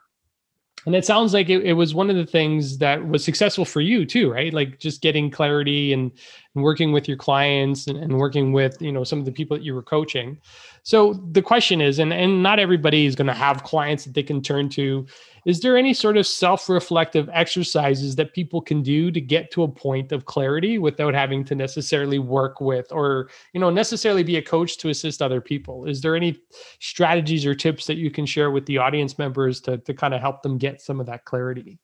And 0.89 0.97
it 0.97 1.05
sounds 1.05 1.35
like 1.35 1.51
it, 1.51 1.67
it, 1.67 1.75
was 1.75 1.95
one 1.95 2.09
of 2.09 2.17
the 2.17 2.25
things 2.25 2.79
that 2.79 3.07
was 3.07 3.23
successful 3.23 3.67
for 3.67 3.83
you 3.83 4.07
too, 4.07 4.33
right? 4.33 4.55
Like 4.55 4.79
just 4.79 5.03
getting 5.03 5.31
clarity 5.31 5.93
and, 5.93 6.11
and 6.55 6.65
working 6.65 6.93
with 6.93 7.07
your 7.07 7.19
clients 7.19 7.89
and, 7.89 7.99
and, 7.99 8.17
working 8.17 8.53
with, 8.53 8.81
you 8.81 8.91
know, 8.91 9.05
some 9.05 9.19
of 9.19 9.27
the 9.27 9.31
people 9.31 9.55
that 9.55 9.63
you 9.63 9.75
were 9.75 9.83
coaching. 9.83 10.39
So 10.85 11.13
the 11.33 11.43
question 11.43 11.83
is, 11.83 11.99
and, 11.99 12.11
and 12.11 12.43
not 12.43 12.59
everybody 12.59 13.05
is 13.05 13.15
going 13.17 13.27
to 13.27 13.35
have 13.35 13.65
clients 13.65 14.05
that 14.05 14.15
they 14.15 14.23
can 14.23 14.41
turn 14.41 14.71
to 14.71 15.05
is 15.49 15.61
there 15.61 15.79
any 15.79 15.95
sort 15.95 16.19
of 16.19 16.27
self-reflective 16.27 17.31
exercises 17.33 18.17
that 18.17 18.35
people 18.35 18.61
can 18.61 18.83
do 18.83 19.11
to 19.11 19.19
get 19.19 19.51
to 19.51 19.63
a 19.63 19.69
point 19.69 20.13
of 20.13 20.27
clarity 20.27 20.79
without 20.79 21.15
having 21.15 21.43
to 21.43 21.55
necessarily 21.55 22.19
work 22.19 22.61
with 22.61 22.93
or 22.93 23.31
you 23.55 23.61
know 23.61 23.71
necessarily 23.71 24.23
be 24.23 24.37
a 24.37 24.43
coach 24.43 24.77
to 24.77 24.91
assist 24.91 25.23
other 25.23 25.41
people? 25.41 25.87
Is 25.87 26.03
there 26.03 26.15
any 26.15 26.39
strategies 26.81 27.47
or 27.47 27.55
tips 27.55 27.87
that 27.87 27.97
you 27.97 28.11
can 28.11 28.27
share 28.27 28.51
with 28.51 28.67
the 28.67 28.77
audience 28.77 29.19
members 29.19 29.63
to, 29.63 29.79
to 29.79 29.95
kind 29.95 30.13
of 30.13 30.21
help 30.21 30.43
them 30.43 30.59
get 30.59 30.83
some 30.83 31.01
of 31.01 31.07
that 31.07 31.25
clarity? 31.25 31.79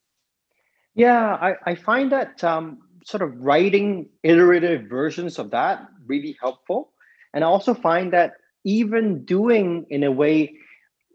Yeah 0.94 1.38
i, 1.40 1.54
I 1.64 1.74
find 1.74 2.12
that 2.12 2.44
um, 2.44 2.80
sort 3.06 3.22
of 3.22 3.32
writing 3.40 4.10
iterative 4.22 4.90
versions 4.90 5.38
of 5.38 5.50
that 5.52 5.88
really 6.04 6.36
helpful. 6.38 6.92
And 7.32 7.42
i 7.42 7.46
also 7.46 7.72
find 7.72 8.12
that 8.12 8.34
even 8.64 9.24
doing 9.24 9.86
in 9.88 10.04
a 10.04 10.12
way 10.12 10.52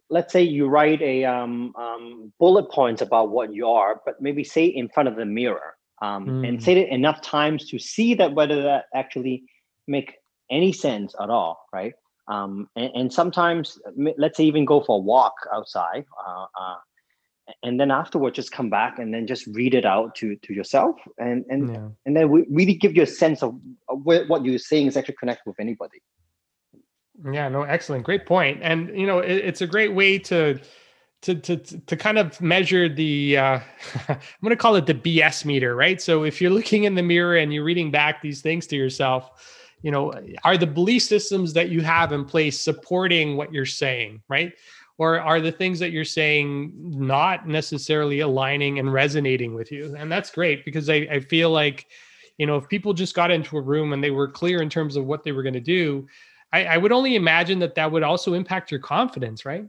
let's 0.09 0.33
say 0.33 0.41
you 0.41 0.67
write 0.67 1.01
a 1.01 1.23
um, 1.25 1.73
um, 1.75 2.33
bullet 2.39 2.71
points 2.71 3.01
about 3.01 3.29
what 3.29 3.53
you 3.53 3.67
are, 3.67 4.01
but 4.05 4.21
maybe 4.21 4.43
say 4.43 4.65
in 4.65 4.89
front 4.89 5.07
of 5.07 5.15
the 5.15 5.25
mirror 5.25 5.75
um, 6.01 6.25
mm. 6.25 6.47
and 6.47 6.63
say 6.63 6.73
it 6.73 6.89
enough 6.89 7.21
times 7.21 7.69
to 7.69 7.79
see 7.79 8.13
that 8.15 8.33
whether 8.33 8.61
that 8.63 8.85
actually 8.93 9.43
make 9.87 10.15
any 10.49 10.71
sense 10.71 11.13
at 11.21 11.29
all, 11.29 11.67
right? 11.73 11.93
Um, 12.27 12.69
and, 12.75 12.91
and, 12.95 13.13
sometimes, 13.13 13.79
let's 14.17 14.37
say 14.37 14.43
even 14.43 14.63
go 14.63 14.81
for 14.81 14.97
a 14.97 15.01
walk 15.01 15.33
outside, 15.51 16.05
uh, 16.27 16.45
uh, 16.59 16.75
and 17.63 17.79
then 17.79 17.89
afterward 17.89 18.35
just 18.35 18.51
come 18.51 18.69
back 18.69 18.99
and 18.99 19.11
then 19.11 19.25
just 19.25 19.47
read 19.47 19.73
it 19.73 19.83
out 19.83 20.13
to 20.15 20.35
to 20.35 20.53
yourself, 20.53 20.95
and 21.17 21.43
and 21.49 21.73
yeah. 21.73 21.87
and 22.05 22.15
then 22.15 22.29
we 22.29 22.45
really 22.51 22.75
give 22.75 22.95
you 22.95 23.01
a 23.01 23.07
sense 23.07 23.41
of 23.41 23.59
what 23.87 24.45
you're 24.45 24.59
saying 24.59 24.85
is 24.85 24.95
actually 24.95 25.15
connect 25.15 25.47
with 25.47 25.59
anybody. 25.59 26.03
Yeah, 27.31 27.49
no, 27.49 27.63
excellent, 27.63 28.03
great 28.05 28.25
point. 28.25 28.59
And 28.61 28.97
you 28.97 29.05
know, 29.05 29.19
it, 29.19 29.31
it's 29.37 29.61
a 29.61 29.67
great 29.67 29.93
way 29.93 30.17
to 30.19 30.59
to 31.21 31.35
to 31.35 31.57
to 31.57 31.97
kind 31.97 32.17
of 32.17 32.39
measure 32.39 32.87
the 32.87 33.37
uh, 33.37 33.59
I'm 34.07 34.17
going 34.41 34.51
to 34.51 34.55
call 34.55 34.75
it 34.75 34.85
the 34.85 34.93
BS 34.93 35.43
meter, 35.45 35.75
right? 35.75 36.01
So 36.01 36.23
if 36.23 36.39
you're 36.41 36.51
looking 36.51 36.85
in 36.85 36.95
the 36.95 37.03
mirror 37.03 37.37
and 37.37 37.53
you're 37.53 37.63
reading 37.63 37.91
back 37.91 38.21
these 38.21 38.41
things 38.41 38.67
to 38.67 38.77
yourself, 38.77 39.31
you 39.81 39.91
know, 39.91 40.13
are 40.43 40.57
the 40.57 40.67
belief 40.67 41.03
systems 41.03 41.53
that 41.53 41.69
you 41.69 41.81
have 41.81 42.11
in 42.13 42.25
place 42.25 42.59
supporting 42.59 43.35
what 43.35 43.53
you're 43.53 43.65
saying, 43.65 44.21
right? 44.29 44.53
Or 44.97 45.19
are 45.19 45.39
the 45.39 45.51
things 45.51 45.79
that 45.79 45.91
you're 45.91 46.03
saying 46.03 46.73
not 46.75 47.47
necessarily 47.47 48.19
aligning 48.19 48.79
and 48.79 48.91
resonating 48.91 49.53
with 49.55 49.71
you? 49.71 49.95
And 49.97 50.11
that's 50.11 50.29
great 50.29 50.65
because 50.65 50.89
I, 50.89 51.07
I 51.09 51.19
feel 51.21 51.51
like, 51.51 51.87
you 52.37 52.45
know, 52.45 52.57
if 52.57 52.67
people 52.67 52.93
just 52.93 53.15
got 53.15 53.31
into 53.31 53.57
a 53.57 53.61
room 53.61 53.93
and 53.93 54.03
they 54.03 54.11
were 54.11 54.29
clear 54.29 54.61
in 54.61 54.69
terms 54.69 54.97
of 54.97 55.05
what 55.05 55.23
they 55.23 55.31
were 55.31 55.43
going 55.43 55.53
to 55.53 55.61
do, 55.61 56.05
I, 56.51 56.65
I 56.65 56.77
would 56.77 56.91
only 56.91 57.15
imagine 57.15 57.59
that 57.59 57.75
that 57.75 57.91
would 57.91 58.03
also 58.03 58.33
impact 58.33 58.71
your 58.71 58.79
confidence, 58.79 59.45
right? 59.45 59.65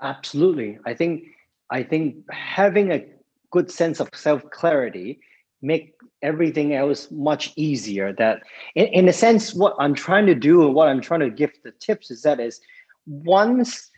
Absolutely. 0.00 0.78
I 0.86 0.94
think 0.94 1.24
I 1.70 1.82
think 1.82 2.16
having 2.30 2.92
a 2.92 3.04
good 3.50 3.70
sense 3.70 4.00
of 4.00 4.08
self 4.14 4.48
clarity 4.50 5.20
make 5.62 5.94
everything 6.22 6.74
else 6.74 7.10
much 7.10 7.52
easier. 7.56 8.12
That 8.12 8.42
in, 8.74 8.86
in 8.86 9.08
a 9.08 9.12
sense, 9.12 9.54
what 9.54 9.74
I'm 9.78 9.94
trying 9.94 10.26
to 10.26 10.34
do 10.34 10.64
and 10.66 10.74
what 10.74 10.88
I'm 10.88 11.00
trying 11.00 11.20
to 11.20 11.30
give 11.30 11.52
the 11.62 11.72
tips 11.72 12.10
is 12.10 12.22
that 12.22 12.40
is 12.40 12.60
once 13.06 13.90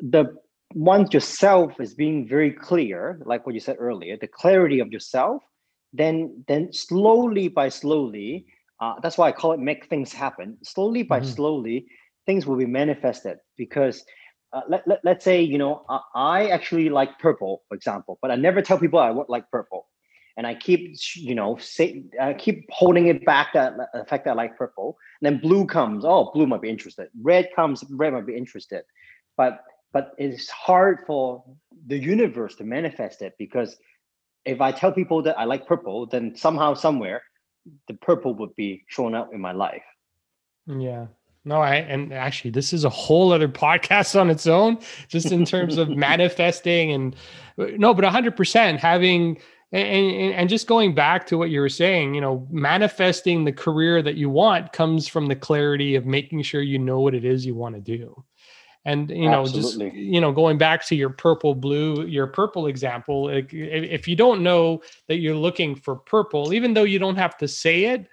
the 0.00 0.36
once 0.74 1.14
yourself 1.14 1.80
is 1.80 1.94
being 1.94 2.26
very 2.26 2.50
clear, 2.50 3.20
like 3.24 3.46
what 3.46 3.54
you 3.54 3.60
said 3.60 3.76
earlier, 3.78 4.16
the 4.16 4.26
clarity 4.26 4.80
of 4.80 4.92
yourself, 4.92 5.42
then 5.92 6.44
then 6.48 6.72
slowly 6.72 7.48
by 7.48 7.68
slowly 7.68 8.46
uh, 8.80 8.94
that's 9.02 9.16
why 9.16 9.28
I 9.28 9.32
call 9.32 9.52
it 9.52 9.60
make 9.60 9.86
things 9.86 10.12
happen. 10.12 10.58
Slowly 10.62 11.02
by 11.02 11.20
mm-hmm. 11.20 11.28
slowly, 11.28 11.86
things 12.26 12.46
will 12.46 12.56
be 12.56 12.66
manifested 12.66 13.38
because 13.56 14.04
uh, 14.52 14.62
let, 14.68 14.86
let, 14.86 15.00
let's 15.04 15.24
say, 15.24 15.42
you 15.42 15.58
know, 15.58 15.84
uh, 15.88 15.98
I 16.14 16.48
actually 16.48 16.88
like 16.88 17.18
purple, 17.18 17.62
for 17.68 17.74
example, 17.74 18.18
but 18.22 18.30
I 18.30 18.36
never 18.36 18.62
tell 18.62 18.78
people 18.78 18.98
I 18.98 19.10
like 19.28 19.50
purple. 19.50 19.86
And 20.38 20.46
I 20.46 20.54
keep, 20.54 20.94
you 21.14 21.34
know, 21.34 21.56
say, 21.56 22.04
I 22.20 22.34
keep 22.34 22.66
holding 22.70 23.06
it 23.06 23.24
back 23.24 23.54
that 23.54 23.74
the 23.94 24.04
fact 24.04 24.26
that 24.26 24.32
I 24.32 24.34
like 24.34 24.58
purple. 24.58 24.98
And 25.20 25.26
then 25.26 25.40
blue 25.40 25.64
comes, 25.66 26.04
oh, 26.04 26.30
blue 26.34 26.46
might 26.46 26.60
be 26.60 26.68
interested. 26.68 27.08
Red 27.22 27.48
comes, 27.56 27.82
red 27.90 28.12
might 28.12 28.26
be 28.26 28.36
interested. 28.36 28.82
But 29.38 29.62
but 29.92 30.12
it's 30.18 30.50
hard 30.50 30.98
for 31.06 31.42
the 31.86 31.96
universe 31.96 32.54
to 32.56 32.64
manifest 32.64 33.22
it 33.22 33.32
because 33.38 33.78
if 34.44 34.60
I 34.60 34.70
tell 34.70 34.92
people 34.92 35.22
that 35.22 35.38
I 35.38 35.44
like 35.44 35.66
purple, 35.66 36.06
then 36.06 36.36
somehow, 36.36 36.74
somewhere, 36.74 37.22
the 37.88 37.94
purple 37.94 38.34
would 38.34 38.54
be 38.56 38.84
shown 38.88 39.14
up 39.14 39.32
in 39.32 39.40
my 39.40 39.52
life. 39.52 39.82
Yeah. 40.66 41.06
No, 41.44 41.60
I 41.60 41.76
and 41.76 42.12
actually 42.12 42.50
this 42.50 42.72
is 42.72 42.84
a 42.84 42.90
whole 42.90 43.32
other 43.32 43.48
podcast 43.48 44.20
on 44.20 44.30
its 44.30 44.46
own, 44.48 44.78
just 45.06 45.30
in 45.30 45.44
terms 45.44 45.78
of 45.78 45.88
manifesting 45.96 46.90
and 46.90 47.14
no, 47.56 47.94
but 47.94 48.04
hundred 48.04 48.36
percent 48.36 48.80
having 48.80 49.40
and, 49.72 49.86
and, 49.88 50.34
and 50.34 50.48
just 50.48 50.66
going 50.66 50.94
back 50.94 51.26
to 51.26 51.38
what 51.38 51.50
you 51.50 51.60
were 51.60 51.68
saying, 51.68 52.14
you 52.14 52.20
know, 52.20 52.46
manifesting 52.50 53.44
the 53.44 53.52
career 53.52 54.02
that 54.02 54.16
you 54.16 54.30
want 54.30 54.72
comes 54.72 55.06
from 55.06 55.26
the 55.26 55.36
clarity 55.36 55.94
of 55.94 56.06
making 56.06 56.42
sure 56.42 56.62
you 56.62 56.78
know 56.78 57.00
what 57.00 57.14
it 57.14 57.24
is 57.24 57.46
you 57.46 57.54
want 57.54 57.74
to 57.74 57.80
do 57.80 58.24
and 58.86 59.10
you 59.10 59.28
know 59.28 59.42
Absolutely. 59.42 59.90
just 59.90 59.96
you 59.96 60.20
know 60.20 60.32
going 60.32 60.56
back 60.56 60.86
to 60.86 60.94
your 60.94 61.10
purple 61.10 61.54
blue 61.54 62.06
your 62.06 62.26
purple 62.28 62.68
example 62.68 63.28
if 63.28 64.08
you 64.08 64.16
don't 64.16 64.42
know 64.42 64.80
that 65.08 65.16
you're 65.16 65.34
looking 65.34 65.74
for 65.74 65.96
purple 65.96 66.54
even 66.54 66.72
though 66.72 66.84
you 66.84 66.98
don't 66.98 67.16
have 67.16 67.36
to 67.36 67.46
say 67.46 67.84
it 67.84 68.08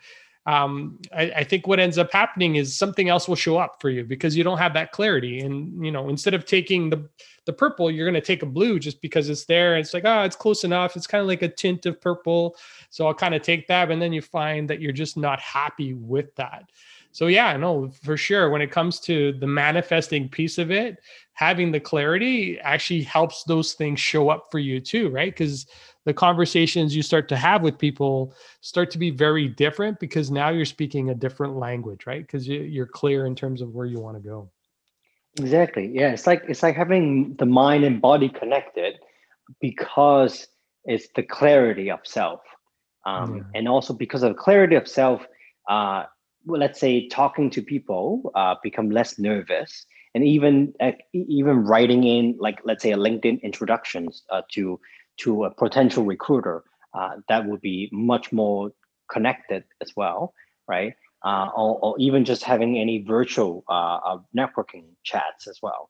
um, 0.46 1.00
I, 1.16 1.32
I, 1.38 1.44
think 1.46 1.68
what 1.68 1.80
ends 1.80 1.98
up 1.98 2.12
happening 2.12 2.58
is 2.58 2.76
something 2.76 3.08
else 3.08 3.30
will 3.30 3.36
show 3.38 3.58
up 3.58 3.78
for 3.80 3.90
you 3.90 4.04
because 4.04 4.36
you 4.36 4.44
don't 4.44 4.58
have 4.58 4.74
that 4.74 4.92
clarity. 4.92 5.40
And 5.40 5.86
you 5.86 5.90
know 5.90 6.10
instead 6.10 6.34
of 6.34 6.46
taking 6.46 6.90
the 6.90 7.08
the 7.46 7.54
purple 7.54 7.90
you're 7.90 8.06
going 8.06 8.22
to 8.22 8.26
take 8.26 8.44
a 8.44 8.46
blue 8.46 8.78
just 8.78 9.02
because 9.02 9.30
it's 9.30 9.46
there 9.46 9.78
it's 9.78 9.94
like 9.94 10.04
oh 10.06 10.24
it's 10.24 10.36
close 10.36 10.66
enough. 10.66 10.98
It's 10.98 11.08
kind 11.08 11.22
of 11.22 11.30
like 11.30 11.44
a 11.44 11.48
tint 11.48 11.86
of 11.86 12.02
purple. 12.02 12.58
So 12.90 13.08
i'll 13.08 13.14
kind 13.14 13.34
of 13.34 13.42
take 13.42 13.68
that 13.68 13.90
and 13.90 14.02
then 14.02 14.12
you 14.12 14.22
find 14.22 14.70
that 14.70 14.82
you're 14.82 14.92
just 14.92 15.16
not 15.16 15.40
happy 15.40 15.94
with 15.94 16.36
that 16.36 16.66
so 17.14 17.28
yeah, 17.28 17.56
no, 17.56 17.92
for 18.02 18.18
sure. 18.18 18.50
When 18.50 18.62
it 18.62 18.72
comes 18.72 19.00
to 19.02 19.34
the 19.34 19.46
manifesting 19.46 20.28
piece 20.28 20.58
of 20.58 20.72
it, 20.72 20.98
having 21.34 21.72
the 21.72 21.80
clarity 21.80 22.60
actually 22.60 23.04
helps 23.04 23.44
those 23.44 23.74
things 23.74 24.00
show 24.00 24.30
up 24.30 24.48
for 24.50 24.58
you 24.58 24.80
too, 24.80 25.10
right? 25.10 25.32
Because 25.32 25.68
the 26.06 26.14
conversations 26.14 26.96
you 26.96 27.04
start 27.04 27.30
to 27.30 27.36
have 27.38 27.62
with 27.62 27.78
people 27.78 28.34
start 28.62 28.90
to 28.92 28.98
be 28.98 29.12
very 29.12 29.48
different 29.48 30.00
because 30.00 30.32
now 30.32 30.50
you're 30.50 30.66
speaking 30.66 31.12
a 31.12 31.16
different 31.16 31.56
language, 31.56 32.08
right? 32.08 32.26
Because 32.26 32.48
you're 32.48 32.88
clear 32.88 33.28
in 33.28 33.36
terms 33.36 33.62
of 33.62 33.76
where 33.76 33.86
you 33.86 34.00
want 34.00 34.18
to 34.18 34.28
go. 34.28 34.50
Exactly. 35.40 35.92
Yeah, 35.94 36.14
it's 36.14 36.26
like 36.26 36.44
it's 36.48 36.64
like 36.64 36.76
having 36.76 37.36
the 37.38 37.46
mind 37.46 37.84
and 37.84 38.02
body 38.02 38.28
connected 38.28 38.96
because 39.62 40.48
it's 40.86 41.08
the 41.16 41.24
clarity 41.24 41.92
of 41.92 42.00
self, 42.04 42.42
um, 43.06 43.38
yeah. 43.38 43.44
and 43.54 43.68
also 43.68 43.94
because 43.94 44.24
of 44.24 44.30
the 44.30 44.40
clarity 44.40 44.76
of 44.76 44.88
self, 44.88 45.26
uh, 45.70 46.06
well, 46.46 46.60
let's 46.60 46.80
say 46.80 47.08
talking 47.08 47.50
to 47.52 47.62
people 47.62 48.32
uh, 48.36 48.56
become 48.64 48.90
less 48.90 49.20
nervous 49.20 49.86
and 50.16 50.24
even 50.24 50.74
uh, 50.80 50.92
even 51.14 51.64
writing 51.64 52.04
in 52.04 52.36
like 52.40 52.60
let's 52.64 52.84
say 52.84 52.92
a 52.92 52.98
linkedin 52.98 53.42
introductions 53.42 54.24
uh, 54.30 54.42
to 54.52 54.80
to 55.18 55.46
a 55.46 55.52
potential 55.54 56.04
recruiter 56.04 56.64
uh, 56.94 57.16
that 57.30 57.46
would 57.46 57.62
be 57.62 57.90
much 57.92 58.32
more 58.32 58.72
connected 59.12 59.64
as 59.82 59.92
well 59.96 60.34
right? 60.68 60.94
Uh, 61.26 61.50
or, 61.56 61.80
or, 61.82 61.96
even 62.00 62.26
just 62.26 62.44
having 62.44 62.78
any 62.78 63.02
virtual 63.02 63.64
uh, 63.70 64.18
networking 64.38 64.84
chats 65.04 65.48
as 65.48 65.60
well. 65.62 65.90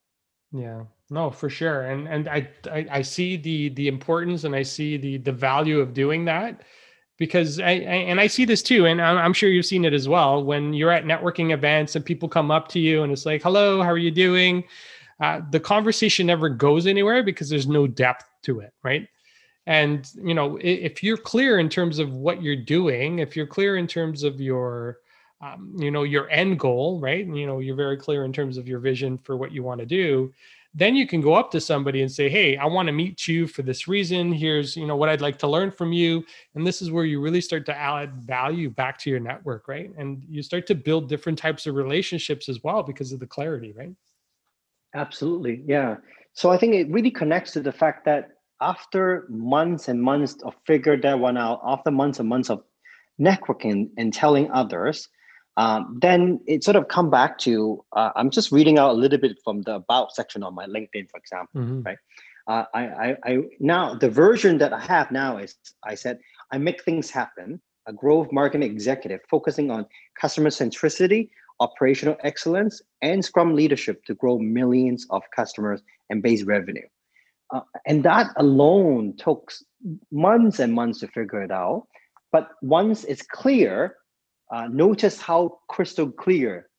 Yeah. 0.51 0.83
No 1.09 1.31
for 1.31 1.49
sure. 1.49 1.87
And 1.87 2.07
and 2.07 2.27
I, 2.27 2.47
I 2.71 2.85
i 2.91 3.01
see 3.01 3.37
the 3.37 3.69
the 3.69 3.87
importance 3.87 4.43
and 4.43 4.55
i 4.55 4.61
see 4.61 4.97
the 4.97 5.17
the 5.17 5.31
value 5.31 5.79
of 5.79 5.93
doing 5.93 6.25
that 6.25 6.61
because 7.17 7.59
I, 7.59 7.69
I, 7.69 7.73
and 7.73 8.19
I 8.19 8.27
see 8.27 8.45
this 8.45 8.63
too, 8.63 8.85
and 8.85 9.01
I'm 9.01 9.33
sure 9.33 9.49
you've 9.49 9.65
seen 9.65 9.85
it 9.85 9.93
as 9.93 10.09
well. 10.09 10.43
When 10.43 10.73
you're 10.73 10.91
at 10.91 11.05
networking 11.05 11.53
events 11.53 11.95
and 11.95 12.05
people 12.05 12.27
come 12.27 12.51
up 12.51 12.67
to 12.69 12.79
you 12.79 13.03
and 13.03 13.11
it's 13.11 13.25
like, 13.25 13.41
"Hello, 13.41 13.81
how 13.81 13.89
are 13.89 13.97
you 13.97 14.11
doing?" 14.11 14.63
Uh, 15.19 15.41
the 15.51 15.59
conversation 15.59 16.27
never 16.27 16.49
goes 16.49 16.87
anywhere 16.87 17.23
because 17.23 17.49
there's 17.49 17.67
no 17.67 17.87
depth 17.87 18.25
to 18.43 18.59
it, 18.59 18.73
right? 18.83 19.07
And 19.65 20.09
you 20.21 20.33
know, 20.33 20.57
if 20.61 21.03
you're 21.03 21.17
clear 21.17 21.59
in 21.59 21.69
terms 21.69 21.99
of 21.99 22.13
what 22.13 22.41
you're 22.41 22.55
doing, 22.55 23.19
if 23.19 23.35
you're 23.35 23.47
clear 23.47 23.77
in 23.77 23.87
terms 23.87 24.23
of 24.23 24.41
your 24.41 24.97
um, 25.43 25.73
you 25.77 25.91
know 25.91 26.03
your 26.03 26.29
end 26.29 26.57
goal 26.59 26.99
right 27.01 27.25
And 27.25 27.37
you 27.37 27.45
know 27.45 27.59
you're 27.59 27.75
very 27.75 27.97
clear 27.97 28.23
in 28.23 28.31
terms 28.31 28.57
of 28.57 28.67
your 28.67 28.79
vision 28.79 29.17
for 29.17 29.35
what 29.35 29.51
you 29.51 29.61
want 29.61 29.79
to 29.81 29.85
do 29.85 30.33
then 30.73 30.95
you 30.95 31.05
can 31.07 31.21
go 31.21 31.33
up 31.33 31.51
to 31.51 31.61
somebody 31.61 32.01
and 32.01 32.11
say 32.11 32.29
hey 32.29 32.57
i 32.57 32.65
want 32.65 32.87
to 32.87 32.91
meet 32.91 33.27
you 33.27 33.47
for 33.47 33.61
this 33.61 33.87
reason. 33.87 34.31
Here's 34.31 34.75
you 34.75 34.87
know 34.87 34.95
what 34.95 35.09
i'd 35.09 35.21
like 35.21 35.37
to 35.39 35.47
learn 35.47 35.71
from 35.71 35.93
you. 35.93 36.23
And 36.55 36.65
this 36.65 36.81
is 36.81 36.91
where 36.91 37.05
you 37.05 37.21
really 37.21 37.41
start 37.41 37.65
to 37.67 37.77
add 37.77 38.15
value 38.15 38.69
back 38.69 38.97
to 38.99 39.09
your 39.09 39.19
network 39.19 39.67
right? 39.67 39.91
And 39.97 40.23
you 40.27 40.41
start 40.41 40.67
to 40.67 40.75
build 40.75 41.09
different 41.09 41.37
types 41.37 41.67
of 41.67 41.75
relationships 41.75 42.49
as 42.49 42.63
well 42.63 42.83
because 42.83 43.11
of 43.11 43.19
the 43.19 43.27
clarity 43.27 43.73
right? 43.73 43.93
Absolutely 44.95 45.63
yeah. 45.65 45.97
So 46.33 46.51
i 46.51 46.57
think 46.57 46.73
it 46.73 46.89
really 46.89 47.11
connects 47.11 47.51
to 47.53 47.61
the 47.61 47.71
fact 47.71 48.05
that 48.05 48.29
after 48.61 49.27
months 49.29 49.87
and 49.87 50.01
months 50.01 50.37
of 50.43 50.55
figure 50.65 50.97
that 50.97 51.19
one 51.19 51.37
out 51.37 51.59
after 51.65 51.91
months 51.91 52.19
and 52.19 52.29
months 52.29 52.49
of 52.49 52.63
networking 53.19 53.89
and 53.97 54.13
telling 54.13 54.49
others 54.51 55.09
um, 55.57 55.97
then 56.01 56.39
it 56.47 56.63
sort 56.63 56.75
of 56.75 56.87
come 56.87 57.09
back 57.09 57.37
to 57.39 57.83
uh, 57.93 58.11
i'm 58.15 58.29
just 58.29 58.51
reading 58.51 58.77
out 58.77 58.91
a 58.91 58.97
little 58.97 59.19
bit 59.19 59.37
from 59.43 59.61
the 59.63 59.75
about 59.75 60.13
section 60.13 60.43
on 60.43 60.53
my 60.53 60.65
linkedin 60.65 61.09
for 61.09 61.17
example 61.17 61.61
mm-hmm. 61.61 61.81
right? 61.83 61.97
Uh, 62.45 62.65
I, 62.73 62.81
I, 62.83 63.17
I 63.23 63.37
now 63.59 63.95
the 63.95 64.09
version 64.09 64.57
that 64.57 64.73
i 64.73 64.79
have 64.79 65.11
now 65.11 65.37
is 65.37 65.55
i 65.83 65.95
said 65.95 66.19
i 66.51 66.57
make 66.57 66.83
things 66.83 67.09
happen. 67.09 67.61
A 67.85 67.91
growth 67.91 68.31
marketing 68.31 68.71
executive 68.71 69.19
focusing 69.29 69.69
on 69.69 69.85
customer 70.17 70.49
centricity 70.49 71.29
operational 71.59 72.17
excellence 72.23 72.81
and 73.01 73.23
scrum 73.23 73.55
leadership 73.55 74.03
to 74.05 74.13
grow 74.15 74.37
millions 74.37 75.05
of 75.09 75.21
customers 75.35 75.81
and 76.09 76.21
base 76.21 76.43
revenue. 76.43 76.87
Uh, 77.53 77.61
and 77.85 78.03
that 78.03 78.27
alone 78.37 79.13
took 79.17 79.51
months 80.11 80.59
and 80.59 80.73
months 80.73 80.99
to 80.99 81.07
figure 81.07 81.41
it 81.41 81.51
out. 81.51 81.87
But 82.31 82.49
once 82.61 83.03
it's 83.03 83.21
clear 83.21 83.95
uh, 84.53 84.67
notice 84.67 85.19
how 85.19 85.57
crystal 85.67 86.11
clear 86.11 86.69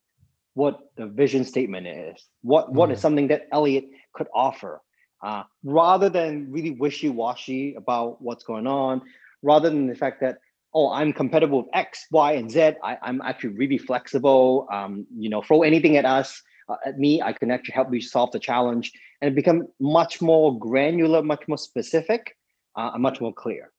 what 0.54 0.78
the 0.96 1.06
vision 1.06 1.44
statement 1.44 1.86
is. 1.88 2.16
What 2.42 2.68
mm. 2.68 2.74
what 2.74 2.90
is 2.92 2.98
mm. 2.98 3.02
something 3.02 3.28
that 3.28 3.48
Elliot 3.50 3.86
could 4.12 4.28
offer, 4.32 4.80
uh, 5.22 5.42
rather 5.64 6.08
than 6.08 6.52
really 6.52 6.70
wishy 6.70 7.08
washy 7.08 7.74
about 7.74 8.22
what's 8.22 8.44
going 8.44 8.68
on, 8.68 9.02
rather 9.42 9.68
than 9.70 9.88
the 9.88 9.96
fact 9.96 10.20
that 10.20 10.38
oh 10.72 10.92
I'm 10.92 11.12
compatible 11.12 11.58
with 11.62 11.70
X, 11.74 12.06
Y, 12.12 12.32
and 12.34 12.48
Z. 12.48 12.74
I, 12.84 12.96
I'm 13.02 13.20
actually 13.22 13.54
really 13.54 13.78
flexible. 13.78 14.68
Um, 14.72 15.06
you 15.24 15.28
know, 15.28 15.42
throw 15.42 15.62
anything 15.62 15.96
at 15.96 16.04
us. 16.04 16.40
Uh, 16.68 16.76
at 16.86 16.98
me, 16.98 17.20
I 17.20 17.32
can 17.32 17.50
actually 17.50 17.74
help 17.74 17.92
you 17.92 18.00
solve 18.00 18.30
the 18.30 18.38
challenge, 18.38 18.92
and 19.20 19.34
become 19.34 19.66
much 19.80 20.22
more 20.22 20.56
granular, 20.58 21.22
much 21.22 21.42
more 21.48 21.58
specific, 21.58 22.36
uh, 22.76 22.92
and 22.94 23.02
much 23.02 23.20
more 23.20 23.34
clear. 23.34 23.73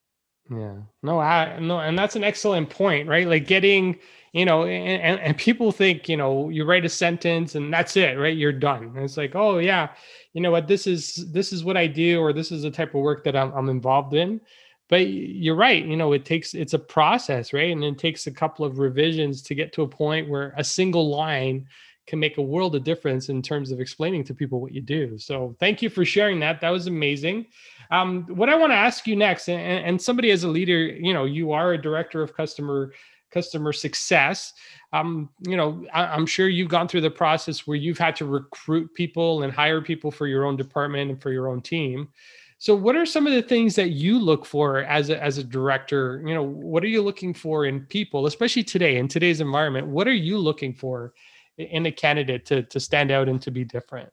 Yeah. 0.50 0.76
No, 1.02 1.20
I 1.20 1.58
no, 1.60 1.80
and 1.80 1.98
that's 1.98 2.16
an 2.16 2.24
excellent 2.24 2.70
point, 2.70 3.08
right? 3.08 3.28
Like 3.28 3.48
getting, 3.48 3.98
you 4.32 4.46
know, 4.46 4.66
and, 4.66 5.20
and 5.20 5.38
people 5.38 5.72
think, 5.72 6.08
you 6.08 6.18
know, 6.18 6.50
you 6.50 6.66
write 6.66 6.86
a 6.86 6.90
sentence 6.90 7.56
and 7.56 7.74
that's 7.74 7.98
it, 7.98 8.18
right? 8.20 8.36
You're 8.38 8.52
done. 8.52 8.94
And 8.96 9.00
it's 9.00 9.18
like, 9.18 9.36
oh 9.36 9.58
yeah, 9.58 9.90
you 10.34 10.42
know 10.42 10.52
what, 10.52 10.68
this 10.68 10.86
is 10.86 11.32
this 11.32 11.52
is 11.52 11.64
what 11.64 11.78
I 11.78 11.88
do, 11.88 12.20
or 12.20 12.32
this 12.32 12.52
is 12.52 12.62
the 12.62 12.70
type 12.72 12.94
of 12.94 13.02
work 13.02 13.24
that 13.24 13.36
I'm, 13.36 13.52
I'm 13.54 13.70
involved 13.70 14.14
in. 14.14 14.40
But 14.88 15.08
you're 15.08 15.56
right, 15.56 15.84
you 15.84 15.98
know, 15.98 16.14
it 16.14 16.26
takes 16.26 16.54
it's 16.54 16.74
a 16.74 16.80
process, 16.80 17.52
right? 17.52 17.72
And 17.72 17.84
it 17.84 17.98
takes 17.98 18.28
a 18.28 18.32
couple 18.32 18.66
of 18.66 18.78
revisions 18.78 19.42
to 19.44 19.56
get 19.56 19.74
to 19.74 19.82
a 19.82 19.88
point 19.88 20.30
where 20.30 20.54
a 20.58 20.64
single 20.64 21.10
line 21.10 21.68
can 22.08 22.20
make 22.20 22.38
a 22.38 22.42
world 22.42 22.76
of 22.76 22.84
difference 22.84 23.30
in 23.30 23.42
terms 23.42 23.72
of 23.72 23.80
explaining 23.80 24.24
to 24.24 24.34
people 24.34 24.62
what 24.62 24.74
you 24.74 24.82
do. 24.82 25.18
So 25.18 25.56
thank 25.60 25.82
you 25.82 25.90
for 25.90 26.06
sharing 26.06 26.40
that. 26.42 26.62
That 26.62 26.70
was 26.70 26.88
amazing. 26.88 27.48
Um, 27.92 28.26
what 28.28 28.50
I 28.50 28.56
want 28.56 28.72
to 28.72 28.78
ask 28.78 29.08
you 29.08 29.16
next, 29.16 29.50
and, 29.50 29.86
and, 29.86 30.02
somebody 30.02 30.32
as 30.32 30.44
a 30.44 30.48
leader, 30.48 30.86
you 30.86 31.14
know, 31.14 31.26
you 31.26 31.52
are 31.52 31.74
a 31.74 31.82
director 31.82 32.22
of 32.22 32.36
customer 32.36 32.94
customer 33.32 33.74
success. 33.74 34.54
Um, 34.94 35.30
you 35.42 35.58
know, 35.58 35.86
I, 35.94 36.16
am 36.16 36.26
sure 36.26 36.48
you've 36.48 36.70
gone 36.70 36.88
through 36.88 37.02
the 37.02 37.12
process 37.12 37.68
where 37.68 37.76
you've 37.76 37.98
had 37.98 38.16
to 38.18 38.26
recruit 38.26 38.94
people 38.94 39.44
and 39.44 39.52
hire 39.52 39.82
people 39.82 40.10
for 40.10 40.26
your 40.26 40.46
own 40.46 40.56
department 40.56 41.12
and 41.12 41.22
for 41.22 41.32
your 41.32 41.50
own 41.50 41.62
team. 41.62 42.08
So, 42.60 42.74
what 42.74 42.96
are 42.96 43.06
some 43.06 43.28
of 43.28 43.34
the 43.34 43.42
things 43.42 43.76
that 43.76 43.90
you 43.90 44.18
look 44.18 44.46
for 44.46 44.80
as 44.86 45.10
a, 45.10 45.22
as 45.22 45.38
a 45.38 45.44
director? 45.44 46.24
You 46.26 46.34
know, 46.34 46.44
what 46.44 46.84
are 46.84 46.88
you 46.88 47.02
looking 47.02 47.34
for 47.34 47.66
in 47.66 47.82
people, 47.82 48.26
especially 48.26 48.64
today 48.64 48.96
in 48.96 49.08
today's 49.08 49.42
environment? 49.42 49.88
What 49.88 50.08
are 50.08 50.14
you 50.14 50.38
looking 50.38 50.74
for 50.74 51.14
in 51.58 51.86
a 51.86 51.92
candidate 51.92 52.46
to 52.46 52.64
to 52.64 52.80
stand 52.80 53.12
out 53.12 53.30
and 53.30 53.42
to 53.42 53.52
be 53.52 53.64
different? 53.64 54.10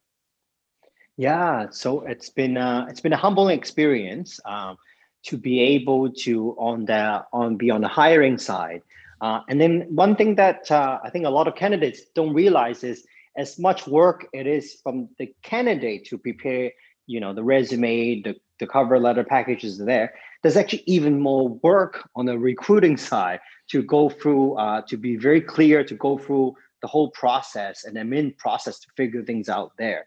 Yeah, 1.16 1.66
so 1.70 2.00
it's 2.00 2.30
been 2.30 2.56
uh, 2.56 2.86
it's 2.88 3.00
been 3.00 3.12
a 3.12 3.16
humbling 3.16 3.58
experience 3.58 4.40
um, 4.44 4.76
to 5.24 5.36
be 5.36 5.60
able 5.60 6.10
to 6.10 6.56
on 6.58 6.84
the 6.84 7.24
on 7.32 7.56
be 7.56 7.70
on 7.70 7.80
the 7.80 7.88
hiring 7.88 8.38
side. 8.38 8.82
Uh, 9.20 9.40
and 9.48 9.60
then 9.60 9.86
one 9.94 10.16
thing 10.16 10.34
that 10.34 10.68
uh, 10.70 10.98
I 11.04 11.10
think 11.10 11.26
a 11.26 11.30
lot 11.30 11.46
of 11.46 11.54
candidates 11.54 12.00
don't 12.14 12.34
realize 12.34 12.82
is 12.82 13.06
as 13.36 13.58
much 13.58 13.86
work 13.86 14.26
it 14.32 14.46
is 14.46 14.80
from 14.82 15.08
the 15.18 15.32
candidate 15.42 16.04
to 16.06 16.18
prepare, 16.18 16.72
you 17.06 17.20
know, 17.20 17.32
the 17.32 17.44
resume, 17.44 18.20
the, 18.22 18.34
the 18.58 18.66
cover 18.66 18.98
letter 18.98 19.22
packages 19.22 19.78
there. 19.78 20.12
There's 20.42 20.56
actually 20.56 20.82
even 20.86 21.20
more 21.20 21.48
work 21.62 22.08
on 22.16 22.26
the 22.26 22.36
recruiting 22.36 22.96
side 22.96 23.38
to 23.70 23.82
go 23.82 24.10
through, 24.10 24.54
uh, 24.54 24.82
to 24.88 24.96
be 24.96 25.16
very 25.16 25.40
clear, 25.40 25.84
to 25.84 25.94
go 25.94 26.18
through 26.18 26.54
the 26.82 26.88
whole 26.88 27.10
process 27.10 27.84
and 27.84 27.96
i'm 27.98 28.12
in 28.12 28.32
process 28.34 28.78
to 28.80 28.88
figure 28.96 29.24
things 29.24 29.48
out 29.48 29.72
there. 29.78 30.04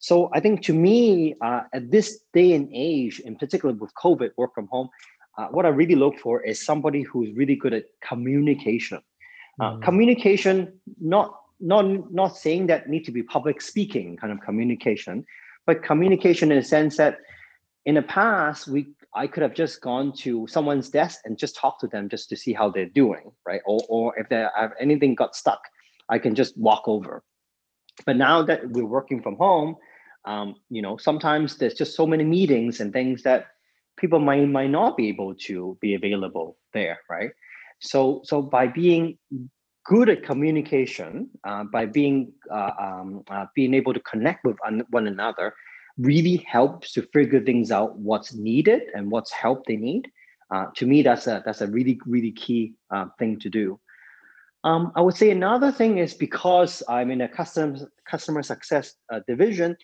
So 0.00 0.30
I 0.32 0.40
think 0.40 0.62
to 0.62 0.72
me, 0.72 1.34
uh, 1.42 1.62
at 1.74 1.90
this 1.90 2.20
day 2.32 2.54
and 2.54 2.68
age, 2.72 3.20
in 3.20 3.36
particular 3.36 3.74
with 3.74 3.92
COVID, 4.02 4.30
work 4.38 4.54
from 4.54 4.66
home, 4.68 4.88
uh, 5.36 5.48
what 5.48 5.66
I 5.66 5.68
really 5.68 5.94
look 5.94 6.18
for 6.18 6.42
is 6.42 6.64
somebody 6.64 7.02
who's 7.02 7.30
really 7.32 7.54
good 7.54 7.74
at 7.74 7.84
communication. 8.00 9.00
Uh, 9.60 9.72
mm. 9.72 9.82
Communication, 9.82 10.72
not 11.00 11.36
not 11.60 11.84
not 12.12 12.36
saying 12.36 12.66
that 12.68 12.88
need 12.88 13.04
to 13.04 13.12
be 13.12 13.22
public 13.22 13.60
speaking 13.60 14.16
kind 14.16 14.32
of 14.32 14.40
communication, 14.40 15.24
but 15.66 15.82
communication 15.82 16.50
in 16.50 16.56
a 16.56 16.64
sense 16.64 16.96
that 16.96 17.18
in 17.84 17.94
the 17.96 18.02
past 18.02 18.66
we 18.66 18.88
I 19.14 19.26
could 19.26 19.42
have 19.42 19.54
just 19.54 19.82
gone 19.82 20.12
to 20.18 20.46
someone's 20.46 20.88
desk 20.88 21.20
and 21.24 21.36
just 21.36 21.56
talked 21.56 21.80
to 21.82 21.88
them 21.88 22.08
just 22.08 22.28
to 22.30 22.36
see 22.36 22.54
how 22.54 22.70
they're 22.70 22.86
doing, 22.86 23.32
right? 23.46 23.60
Or 23.66 23.80
or 23.88 24.18
if 24.18 24.30
they 24.30 24.46
have 24.56 24.72
anything 24.80 25.14
got 25.14 25.36
stuck, 25.36 25.60
I 26.10 26.18
can 26.18 26.34
just 26.34 26.58
walk 26.58 26.82
over. 26.86 27.22
But 28.04 28.16
now 28.16 28.42
that 28.42 28.68
we're 28.70 28.84
working 28.84 29.22
from 29.22 29.36
home, 29.36 29.76
um, 30.24 30.56
you 30.68 30.82
know, 30.82 30.96
sometimes 30.96 31.56
there's 31.56 31.74
just 31.74 31.96
so 31.96 32.06
many 32.06 32.24
meetings 32.24 32.80
and 32.80 32.92
things 32.92 33.22
that 33.22 33.46
people 33.96 34.18
might 34.18 34.46
might 34.48 34.70
not 34.70 34.96
be 34.96 35.08
able 35.08 35.34
to 35.34 35.78
be 35.80 35.94
available 35.94 36.58
there, 36.74 36.98
right? 37.08 37.30
So 37.80 38.20
so 38.24 38.42
by 38.42 38.66
being 38.66 39.18
good 39.86 40.08
at 40.08 40.22
communication, 40.22 41.30
uh, 41.44 41.64
by 41.64 41.86
being 41.86 42.32
uh, 42.50 42.72
um, 42.78 43.22
uh, 43.30 43.46
being 43.54 43.74
able 43.74 43.94
to 43.94 44.00
connect 44.00 44.44
with 44.44 44.56
one 44.90 45.06
another, 45.06 45.54
really 45.98 46.36
helps 46.38 46.92
to 46.92 47.02
figure 47.12 47.40
things 47.40 47.70
out 47.70 47.98
what's 47.98 48.34
needed 48.34 48.82
and 48.94 49.10
what's 49.10 49.32
help 49.32 49.64
they 49.66 49.76
need. 49.76 50.10
Uh, 50.50 50.66
to 50.74 50.86
me, 50.86 51.02
that's 51.02 51.26
a 51.26 51.42
that's 51.46 51.60
a 51.60 51.66
really 51.66 51.98
really 52.06 52.32
key 52.32 52.74
uh, 52.90 53.06
thing 53.18 53.38
to 53.38 53.48
do. 53.48 53.78
Um, 54.62 54.92
I 54.94 55.00
would 55.00 55.16
say 55.16 55.30
another 55.30 55.72
thing 55.72 55.98
is 55.98 56.12
because 56.12 56.82
I'm 56.88 57.10
in 57.10 57.22
a 57.22 57.28
customer 57.28 57.90
customer 58.04 58.42
success 58.42 58.94
uh, 59.12 59.20
division, 59.26 59.76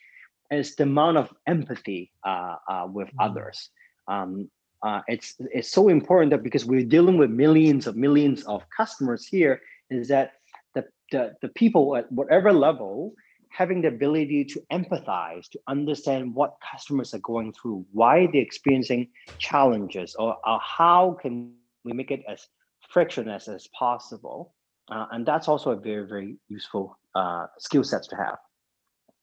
is 0.51 0.77
the 0.77 0.83
amount 0.85 1.17
of 1.17 1.33
empathy 1.47 2.13
uh, 2.25 2.57
uh, 2.69 2.87
with 2.91 3.09
mm-hmm. 3.09 3.21
others. 3.21 3.71
Um, 4.09 4.51
uh, 4.83 5.01
it's 5.09 5.35
it's 5.53 5.71
so 5.71 5.89
important 5.89 6.31
that 6.31 6.43
because 6.43 6.65
we're 6.65 6.85
dealing 6.85 7.17
with 7.17 7.31
millions 7.31 7.87
of 7.87 7.97
millions 7.97 8.45
of 8.45 8.63
customers 8.77 9.27
here, 9.27 9.61
is 9.91 10.09
that 10.09 10.33
the 10.75 10.85
the, 11.11 11.35
the 11.41 11.49
people 11.49 11.97
at 11.97 12.11
whatever 12.13 12.53
level 12.53 13.15
having 13.49 13.81
the 13.81 13.89
ability 13.89 14.45
to 14.45 14.61
empathize, 14.71 15.49
to 15.49 15.59
understand 15.67 16.35
what 16.35 16.57
customers 16.71 17.15
are 17.15 17.21
going 17.21 17.51
through, 17.55 17.87
why 17.93 18.29
they're 18.31 18.43
experiencing 18.43 19.09
challenges, 19.39 20.15
or, 20.17 20.37
or 20.47 20.61
how 20.63 21.17
can 21.23 21.51
we 21.83 21.95
make 21.95 22.11
it 22.11 22.23
as 22.29 22.49
frictionless 22.91 23.49
as 23.49 23.67
possible 23.69 24.53
uh, 24.91 25.07
and 25.13 25.27
that's 25.27 25.49
also 25.49 25.71
a 25.71 25.77
very, 25.77 26.07
very 26.07 26.37
useful 26.49 26.99
uh, 27.15 27.47
skill 27.59 27.85
sets 27.85 28.07
to 28.09 28.17
have. 28.17 28.39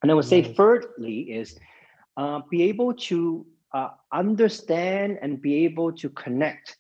And 0.02 0.12
I 0.12 0.16
would 0.16 0.26
say, 0.26 0.42
nice. 0.42 0.56
thirdly, 0.56 1.22
is 1.32 1.58
uh, 2.18 2.42
be 2.50 2.64
able 2.64 2.94
to 2.94 3.46
uh, 3.74 3.90
understand 4.12 5.20
and 5.22 5.42
be 5.42 5.66
able 5.66 5.92
to 5.94 6.10
connect 6.10 6.78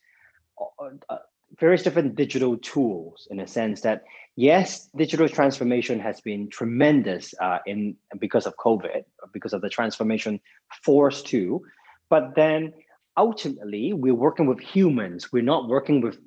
uh, 0.59 0.89
uh, 1.09 1.17
various 1.59 1.83
different 1.83 2.15
digital 2.15 2.57
tools 2.57 3.27
in 3.31 3.39
a 3.39 3.47
sense 3.47 3.81
that 3.81 4.03
yes, 4.35 4.89
digital 4.95 5.29
transformation 5.29 5.99
has 5.99 6.19
been 6.19 6.49
tremendous 6.49 7.33
in 7.65 7.95
because 8.19 8.45
of 8.45 8.55
COVID, 8.57 9.03
because 9.31 9.53
of 9.53 9.61
the 9.61 9.69
transformation 9.69 10.39
force 10.83 11.21
too. 11.21 11.63
But 12.09 12.35
then 12.35 12.73
ultimately 13.17 13.93
we're 13.93 14.15
working 14.15 14.47
with 14.47 14.59
humans 14.59 15.31
we're 15.31 15.43
not 15.43 15.67
working 15.67 16.01
with 16.01 16.17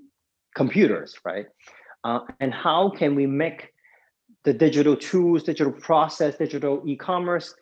computers 0.55 1.16
right 1.25 1.47
uh, 2.07 2.21
and 2.38 2.55
how 2.55 2.88
can 2.88 3.14
we 3.16 3.27
make 3.27 3.73
the 4.45 4.53
digital 4.53 4.97
tools 4.97 5.42
digital 5.42 5.73
process 5.73 6.37
digital 6.37 6.83
e-commerce 6.87 7.55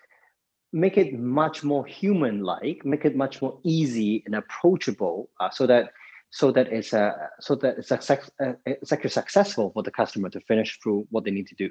make 0.73 0.99
it 0.99 1.19
much 1.19 1.65
more 1.65 1.85
human 1.87 2.43
like 2.43 2.85
make 2.85 3.05
it 3.05 3.17
much 3.17 3.41
more 3.41 3.59
easy 3.65 4.23
and 4.27 4.35
approachable 4.35 5.31
uh, 5.41 5.49
so 5.49 5.67
that 5.67 5.85
so 6.31 6.51
that 6.51 6.67
it's 6.69 6.93
a 6.93 7.05
so 7.41 7.55
that 7.55 7.79
it's, 7.79 7.91
uh, 7.91 8.53
it's 8.67 8.93
actually 8.93 9.17
successful 9.23 9.71
for 9.73 9.83
the 9.83 9.91
customer 9.91 10.29
to 10.29 10.41
finish 10.41 10.79
through 10.83 11.07
what 11.11 11.25
they 11.25 11.31
need 11.31 11.47
to 11.47 11.55
do 11.55 11.71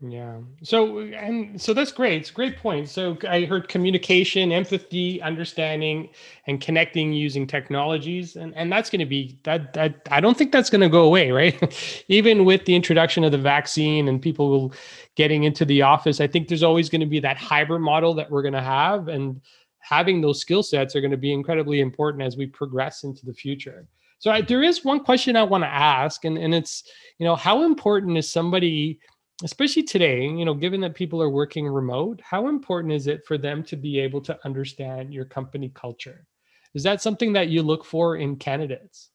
yeah. 0.00 0.38
So 0.62 0.98
and 0.98 1.60
so 1.60 1.72
that's 1.72 1.92
great. 1.92 2.20
It's 2.20 2.30
a 2.30 2.34
great 2.34 2.58
point. 2.58 2.88
So 2.88 3.16
I 3.28 3.42
heard 3.42 3.68
communication, 3.68 4.50
empathy, 4.50 5.22
understanding, 5.22 6.10
and 6.46 6.60
connecting 6.60 7.12
using 7.12 7.46
technologies, 7.46 8.36
and 8.36 8.54
and 8.56 8.72
that's 8.72 8.90
going 8.90 9.00
to 9.00 9.06
be 9.06 9.38
that 9.44 9.72
that 9.74 10.06
I 10.10 10.20
don't 10.20 10.36
think 10.36 10.52
that's 10.52 10.68
going 10.68 10.80
to 10.80 10.88
go 10.88 11.04
away, 11.04 11.30
right? 11.30 12.04
Even 12.08 12.44
with 12.44 12.64
the 12.64 12.74
introduction 12.74 13.24
of 13.24 13.32
the 13.32 13.38
vaccine 13.38 14.08
and 14.08 14.20
people 14.20 14.74
getting 15.14 15.44
into 15.44 15.64
the 15.64 15.82
office, 15.82 16.20
I 16.20 16.26
think 16.26 16.48
there's 16.48 16.64
always 16.64 16.90
going 16.90 17.00
to 17.00 17.06
be 17.06 17.20
that 17.20 17.38
hybrid 17.38 17.80
model 17.80 18.14
that 18.14 18.30
we're 18.30 18.42
going 18.42 18.54
to 18.54 18.62
have, 18.62 19.08
and 19.08 19.40
having 19.78 20.20
those 20.20 20.40
skill 20.40 20.64
sets 20.64 20.96
are 20.96 21.00
going 21.00 21.12
to 21.12 21.16
be 21.16 21.32
incredibly 21.32 21.80
important 21.80 22.24
as 22.24 22.36
we 22.36 22.46
progress 22.46 23.04
into 23.04 23.24
the 23.24 23.34
future. 23.34 23.86
So 24.18 24.30
I, 24.30 24.40
there 24.40 24.62
is 24.62 24.84
one 24.84 25.00
question 25.00 25.36
I 25.36 25.42
want 25.44 25.64
to 25.64 25.68
ask, 25.68 26.24
and 26.24 26.36
and 26.36 26.54
it's 26.54 26.82
you 27.18 27.24
know 27.24 27.36
how 27.36 27.62
important 27.62 28.18
is 28.18 28.30
somebody 28.30 28.98
especially 29.42 29.82
today, 29.82 30.22
you 30.22 30.44
know, 30.44 30.54
given 30.54 30.80
that 30.82 30.94
people 30.94 31.20
are 31.20 31.30
working 31.30 31.66
remote, 31.66 32.20
how 32.22 32.48
important 32.48 32.92
is 32.92 33.06
it 33.06 33.26
for 33.26 33.36
them 33.36 33.64
to 33.64 33.76
be 33.76 33.98
able 33.98 34.20
to 34.22 34.38
understand 34.44 35.12
your 35.12 35.24
company 35.24 35.70
culture? 35.74 36.26
Is 36.74 36.82
that 36.84 37.02
something 37.02 37.32
that 37.32 37.48
you 37.48 37.62
look 37.62 37.84
for 37.84 38.16
in 38.16 38.36
candidates? 38.36 39.10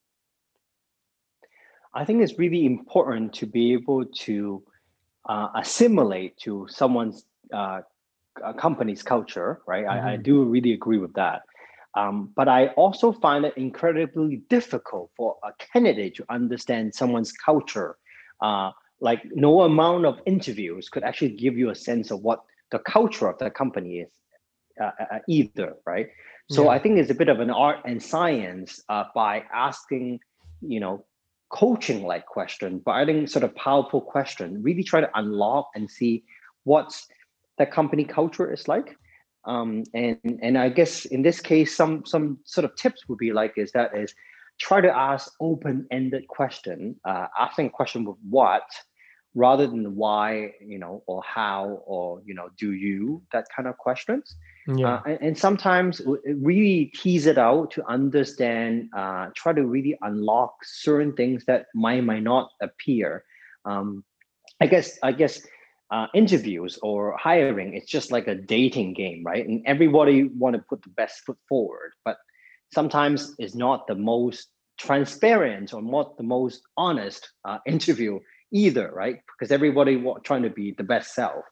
I 1.94 2.06
think 2.06 2.22
it's 2.22 2.38
really 2.38 2.66
important 2.66 3.34
to 3.34 3.46
be 3.46 3.74
able 3.74 4.06
to 4.06 4.64
uh, 5.28 5.48
assimilate 5.56 6.38
to 6.38 6.68
someone's 6.70 7.26
uh, 7.54 7.82
company's 8.58 9.04
culture, 9.04 9.62
right? 9.68 9.86
Mm-hmm. 9.86 10.06
I, 10.06 10.12
I, 10.12 10.14
mm-hmm. 10.14 10.24
do 10.24 10.44
really 10.44 10.74
agree 10.74 10.98
with 10.98 11.14
that. 11.14 11.44
Um, 11.96 12.32
but 12.36 12.48
I 12.48 12.68
also 12.70 13.12
find 13.12 13.46
it 13.46 13.58
incredibly 13.58 14.44
difficult 14.50 15.12
for 15.18 15.38
a 15.44 15.52
candidate 15.74 16.16
to 16.16 16.26
understand 16.30 16.94
someone's 16.94 17.32
culture. 17.32 17.98
Uh, 18.42 18.72
like 19.02 19.22
no 19.34 19.62
amount 19.62 20.06
of 20.06 20.20
interviews 20.26 20.90
could 20.90 21.04
actually 21.04 21.30
give 21.30 21.58
you 21.58 21.70
a 21.70 21.76
sense 21.76 22.12
of 22.12 22.22
what 22.22 22.44
the 22.72 22.80
culture 22.80 23.28
of 23.28 23.38
the 23.40 23.50
company 23.50 24.00
is 24.00 24.10
uh, 24.82 24.92
uh, 25.00 25.16
uh, 25.16 25.20
either 25.28 25.76
right 25.86 26.10
so 26.50 26.64
yeah. 26.64 26.70
i 26.70 26.80
think 26.80 26.98
it's 26.98 27.10
a 27.10 27.16
bit 27.16 27.30
of 27.30 27.40
an 27.40 27.50
art 27.50 27.78
and 27.86 28.02
science 28.02 28.82
uh, 28.90 29.04
by 29.16 29.44
asking 29.54 30.20
you 30.62 30.80
know 30.80 31.06
coaching 31.50 32.04
like 32.06 32.26
question 32.26 32.82
but 32.86 32.92
i 32.92 33.06
think 33.06 33.28
sort 33.28 33.44
of 33.44 33.56
powerful 33.56 34.02
question 34.02 34.62
really 34.62 34.84
try 34.84 35.02
to 35.02 35.10
unlock 35.16 35.70
and 35.76 35.90
see 35.90 36.24
what's 36.64 37.08
the 37.58 37.66
company 37.66 38.04
culture 38.04 38.52
is 38.54 38.68
like 38.68 38.96
um, 39.46 39.84
and 39.94 40.40
and 40.42 40.58
i 40.58 40.70
guess 40.70 41.06
in 41.06 41.22
this 41.22 41.40
case 41.40 41.76
some 41.76 42.06
some 42.06 42.38
sort 42.44 42.66
of 42.66 42.76
tips 42.76 43.08
would 43.08 43.18
be 43.18 43.32
like 43.34 43.54
is 43.58 43.72
that 43.72 43.96
is 43.98 44.14
try 44.60 44.82
to 44.82 44.96
ask 44.96 45.34
open-ended 45.40 46.28
question 46.28 46.96
uh, 47.06 47.28
asking 47.38 47.68
a 47.68 47.70
question 47.70 48.04
with 48.06 48.18
what 48.30 48.64
rather 49.36 49.68
than 49.68 49.96
why 49.96 50.54
you 50.60 50.80
know 50.80 51.04
or 51.08 51.22
how 51.24 51.82
or 51.86 52.22
you 52.26 52.34
know 52.34 52.50
do 52.58 52.74
you 52.74 53.22
that 53.32 53.46
kind 53.56 53.68
of 53.68 53.78
questions. 53.78 54.36
Yeah. 54.68 54.96
Uh, 54.96 55.02
and, 55.08 55.20
and, 55.22 55.38
sometimes 55.38 56.00
really 56.28 56.92
tease 56.94 57.26
it 57.26 57.40
out 57.40 57.72
to 57.72 57.84
understand 57.88 58.90
uh, 58.96 59.30
try 59.36 59.52
to 59.52 59.66
really 59.66 59.98
unlock 60.02 60.54
certain 60.64 61.14
things 61.14 61.46
that 61.46 61.68
might 61.74 62.04
might 62.04 62.24
not 62.24 62.52
appear. 62.62 63.24
Um, 63.66 64.04
i 64.62 64.68
guess 64.68 64.98
i 65.04 65.12
guess 65.12 65.42
uh, 65.92 66.06
interviews 66.14 66.78
or 66.84 67.18
hiring 67.18 67.74
it's 67.74 67.90
just 67.90 68.12
like 68.12 68.28
a 68.28 68.36
dating 68.36 68.94
game 68.94 69.24
right? 69.26 69.48
And 69.48 69.64
everybody 69.66 70.24
want 70.24 70.56
to 70.56 70.62
put 70.70 70.84
the 70.84 70.90
best 70.90 71.26
foot 71.26 71.38
forward 71.48 71.94
but 72.06 72.18
sometimes 72.72 73.34
it's 73.40 73.56
not 73.56 73.88
the 73.88 73.96
most 73.96 74.50
transparent 74.78 75.74
or 75.74 75.82
not 75.82 76.16
the 76.18 76.24
most 76.24 76.62
honest 76.78 77.32
uh, 77.44 77.58
interview 77.68 78.20
either, 78.52 78.92
right? 78.92 79.20
Because 79.28 79.52
everybody 79.52 80.04
trying 80.24 80.44
to 80.44 80.50
be 80.50 80.72
the 80.72 80.84
best 80.84 81.14
self. 81.14 81.46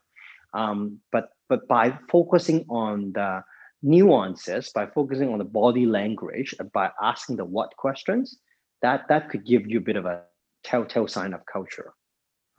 Um, 0.53 0.99
but 1.11 1.29
but 1.49 1.67
by 1.67 1.97
focusing 2.09 2.65
on 2.69 3.13
the 3.13 3.43
nuances, 3.83 4.71
by 4.73 4.87
focusing 4.87 5.31
on 5.31 5.37
the 5.37 5.45
body 5.45 5.85
language, 5.85 6.55
by 6.73 6.89
asking 7.01 7.37
the 7.37 7.45
what 7.45 7.75
questions, 7.77 8.39
that 8.81 9.05
that 9.09 9.29
could 9.29 9.45
give 9.45 9.67
you 9.67 9.77
a 9.77 9.81
bit 9.81 9.95
of 9.95 10.05
a 10.05 10.23
telltale 10.63 11.07
sign 11.07 11.33
of 11.33 11.41
culture. 11.51 11.93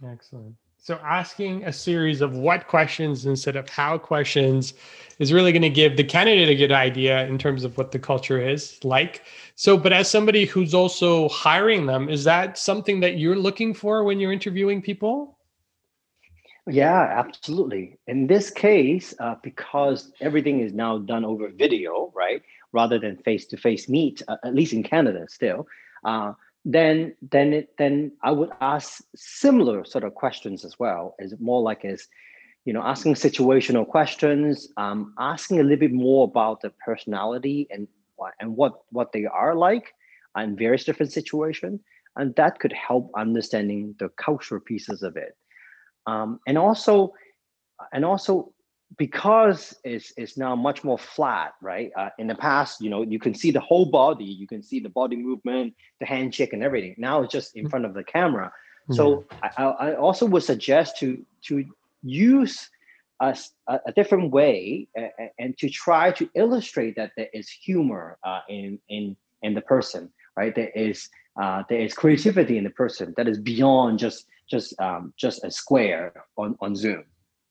Excellent. 0.07 0.55
So 0.88 0.98
asking 1.05 1.66
a 1.66 1.72
series 1.74 2.22
of 2.22 2.35
what 2.35 2.66
questions 2.66 3.27
instead 3.27 3.57
of 3.57 3.68
how 3.68 3.98
questions 3.98 4.72
is 5.18 5.35
really 5.35 5.53
going 5.53 5.61
to 5.61 5.68
give 5.68 5.98
the 5.98 6.03
candidate 6.03 6.48
a 6.48 6.55
good 6.55 6.72
idea 6.72 7.27
in 7.27 7.37
terms 7.37 7.62
of 7.62 7.77
what 7.77 7.92
the 7.92 7.98
culture 7.98 8.40
is 8.40 8.83
like. 8.83 9.22
So, 9.55 9.77
but 9.77 9.92
as 9.92 10.09
somebody 10.09 10.46
who's 10.46 10.72
also 10.72 11.29
hiring 11.29 11.85
them, 11.85 12.09
is 12.09 12.24
that 12.24 12.57
something 12.57 13.01
that 13.01 13.18
you're 13.18 13.37
looking 13.37 13.74
for 13.74 14.03
when 14.03 14.18
you're 14.18 14.33
interviewing 14.33 14.81
people? 14.81 15.37
Yeah, 16.66 17.03
absolutely. 17.03 17.98
In 18.07 18.27
this 18.27 18.48
case, 18.48 19.12
uh, 19.20 19.35
because 19.42 20.11
everything 20.22 20.61
is 20.61 20.72
now 20.72 20.96
done 20.96 21.22
over 21.22 21.51
video, 21.51 22.11
right, 22.16 22.40
rather 22.72 22.98
than 22.98 23.18
face-to-face 23.18 23.90
meet, 23.90 24.22
uh, 24.27 24.38
at 24.42 24.55
least 24.55 24.72
in 24.72 24.83
Canada 24.83 25.27
still, 25.29 25.66
uh, 26.05 26.33
then 26.64 27.14
then 27.23 27.53
it, 27.53 27.77
then 27.79 28.12
I 28.23 28.31
would 28.31 28.51
ask 28.61 29.03
similar 29.14 29.85
sort 29.85 30.05
of 30.05 30.14
questions 30.14 30.64
as 30.64 30.79
well. 30.79 31.14
Is 31.18 31.35
more 31.38 31.62
like 31.62 31.85
is 31.85 32.09
you 32.64 32.73
know 32.73 32.83
asking 32.83 33.14
situational 33.14 33.87
questions, 33.87 34.68
um, 34.77 35.14
asking 35.18 35.61
a 35.61 35.62
little 35.62 35.79
bit 35.79 35.92
more 35.92 36.25
about 36.25 36.61
the 36.61 36.71
personality 36.85 37.66
and 37.71 37.88
and 38.40 38.57
what 38.57 38.83
what 38.90 39.12
they 39.12 39.25
are 39.25 39.55
like 39.55 39.94
in 40.37 40.57
various 40.57 40.85
different 40.85 41.12
situations, 41.12 41.81
and 42.16 42.35
that 42.37 42.59
could 42.59 42.73
help 42.73 43.11
understanding 43.16 43.94
the 43.99 44.09
cultural 44.11 44.61
pieces 44.61 45.03
of 45.03 45.16
it, 45.16 45.37
um, 46.07 46.40
and 46.47 46.59
also 46.59 47.12
and 47.92 48.05
also 48.05 48.53
because 48.96 49.77
it's, 49.85 50.12
it's 50.16 50.37
now 50.37 50.57
much 50.57 50.83
more 50.83 50.98
flat, 50.98 51.55
right? 51.61 51.90
Uh, 51.96 52.09
in 52.18 52.27
the 52.27 52.35
past, 52.35 52.81
you 52.81 52.90
know, 52.90 53.03
you 53.03 53.18
can 53.18 53.35
see 53.35 53.51
the 53.51 53.61
whole 53.61 53.87
body, 53.87 54.24
you 54.24 54.46
can 54.46 54.62
see 54.62 54.81
the 54.81 54.88
body 54.88 55.16
movement, 55.16 55.74
the 56.01 56.07
handshake, 56.07 56.53
and 56.53 56.62
everything. 56.62 56.94
Now 56.98 57.22
it's 57.22 57.33
just 57.33 57.55
in 57.55 57.64
mm-hmm. 57.64 57.70
front 57.70 57.85
of 57.85 57.94
the 57.94 58.05
camera. 58.05 58.53
So 58.90 59.27
I, 59.42 59.64
I 59.64 59.94
also 59.96 60.27
would 60.27 60.42
suggest 60.42 60.98
to 61.01 61.22
to 61.42 61.64
use 62.03 62.70
a, 63.20 63.37
a 63.68 63.92
different 63.94 64.31
way 64.31 64.88
uh, 64.98 65.09
and 65.38 65.57
to 65.59 65.68
try 65.68 66.12
to 66.12 66.29
illustrate 66.35 66.96
that 66.96 67.12
there 67.16 67.29
is 67.33 67.48
humor 67.51 68.18
uh, 68.24 68.40
in 68.48 68.79
in 68.88 69.16
in 69.42 69.55
the 69.55 69.61
person, 69.61 70.11
right? 70.37 70.55
There 70.55 70.70
is 70.74 71.09
uh, 71.40 71.64
there 71.68 71.81
is 71.81 71.94
creativity 71.94 72.59
in 72.59 72.64
the 72.64 72.70
person 72.70 73.14
that 73.16 73.29
is 73.29 73.38
beyond 73.38 73.98
just 73.98 74.27
just 74.48 74.79
um, 74.81 75.12
just 75.16 75.44
a 75.44 75.51
square 75.51 76.12
on 76.37 76.57
on 76.61 76.74
Zoom. 76.74 77.05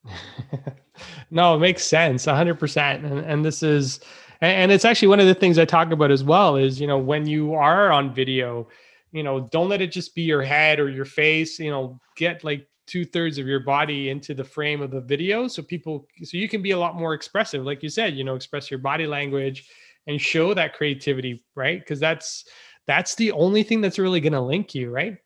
no, 1.30 1.56
it 1.56 1.58
makes 1.58 1.84
sense 1.84 2.26
100%. 2.26 3.04
And, 3.04 3.18
and 3.20 3.44
this 3.44 3.62
is, 3.62 4.00
and 4.40 4.70
it's 4.70 4.84
actually 4.84 5.08
one 5.08 5.20
of 5.20 5.26
the 5.26 5.34
things 5.34 5.58
I 5.58 5.64
talk 5.64 5.90
about 5.90 6.10
as 6.10 6.22
well 6.22 6.56
is, 6.56 6.80
you 6.80 6.86
know, 6.86 6.98
when 6.98 7.26
you 7.26 7.54
are 7.54 7.90
on 7.90 8.14
video, 8.14 8.68
you 9.12 9.22
know, 9.22 9.40
don't 9.40 9.68
let 9.68 9.80
it 9.80 9.90
just 9.90 10.14
be 10.14 10.22
your 10.22 10.42
head 10.42 10.78
or 10.78 10.88
your 10.88 11.04
face, 11.04 11.58
you 11.58 11.70
know, 11.70 11.98
get 12.16 12.44
like 12.44 12.68
two 12.86 13.04
thirds 13.04 13.38
of 13.38 13.46
your 13.46 13.60
body 13.60 14.10
into 14.10 14.34
the 14.34 14.44
frame 14.44 14.80
of 14.80 14.90
the 14.90 15.00
video. 15.00 15.48
So 15.48 15.62
people, 15.62 16.06
so 16.22 16.36
you 16.36 16.48
can 16.48 16.62
be 16.62 16.70
a 16.70 16.78
lot 16.78 16.96
more 16.96 17.14
expressive. 17.14 17.64
Like 17.64 17.82
you 17.82 17.88
said, 17.88 18.14
you 18.14 18.24
know, 18.24 18.34
express 18.34 18.70
your 18.70 18.78
body 18.78 19.06
language 19.06 19.68
and 20.06 20.20
show 20.20 20.54
that 20.54 20.74
creativity, 20.74 21.44
right? 21.54 21.80
Because 21.80 22.00
that's, 22.00 22.44
that's 22.86 23.14
the 23.14 23.32
only 23.32 23.62
thing 23.62 23.80
that's 23.80 23.98
really 23.98 24.20
going 24.20 24.32
to 24.32 24.40
link 24.40 24.74
you, 24.74 24.90
right? 24.90 25.18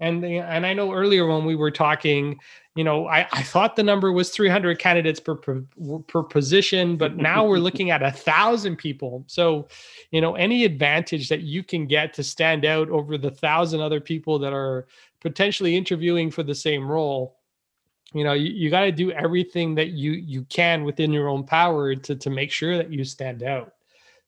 And 0.00 0.24
and 0.24 0.66
I 0.66 0.72
know 0.72 0.92
earlier 0.92 1.26
when 1.26 1.44
we 1.44 1.54
were 1.54 1.70
talking, 1.70 2.40
you 2.74 2.84
know, 2.84 3.06
I, 3.06 3.26
I 3.32 3.42
thought 3.42 3.76
the 3.76 3.82
number 3.82 4.12
was 4.12 4.30
300 4.30 4.78
candidates 4.78 5.20
per, 5.20 5.34
per, 5.34 5.62
per 6.06 6.22
position, 6.22 6.96
but 6.96 7.16
now 7.16 7.44
we're 7.44 7.58
looking 7.58 7.90
at 7.90 8.02
a 8.02 8.10
thousand 8.10 8.76
people. 8.76 9.24
So, 9.26 9.68
you 10.10 10.20
know, 10.20 10.36
any 10.36 10.64
advantage 10.64 11.28
that 11.28 11.42
you 11.42 11.62
can 11.62 11.86
get 11.86 12.14
to 12.14 12.22
stand 12.22 12.64
out 12.64 12.88
over 12.88 13.18
the 13.18 13.30
thousand 13.30 13.80
other 13.80 14.00
people 14.00 14.38
that 14.38 14.52
are 14.52 14.86
potentially 15.20 15.76
interviewing 15.76 16.30
for 16.30 16.42
the 16.42 16.54
same 16.54 16.88
role, 16.88 17.36
you 18.14 18.24
know, 18.24 18.32
you, 18.32 18.52
you 18.52 18.70
got 18.70 18.82
to 18.82 18.92
do 18.92 19.10
everything 19.12 19.74
that 19.74 19.90
you 19.90 20.12
you 20.12 20.44
can 20.44 20.84
within 20.84 21.12
your 21.12 21.28
own 21.28 21.44
power 21.44 21.94
to 21.94 22.16
to 22.16 22.30
make 22.30 22.50
sure 22.50 22.76
that 22.76 22.92
you 22.92 23.04
stand 23.04 23.42
out. 23.42 23.74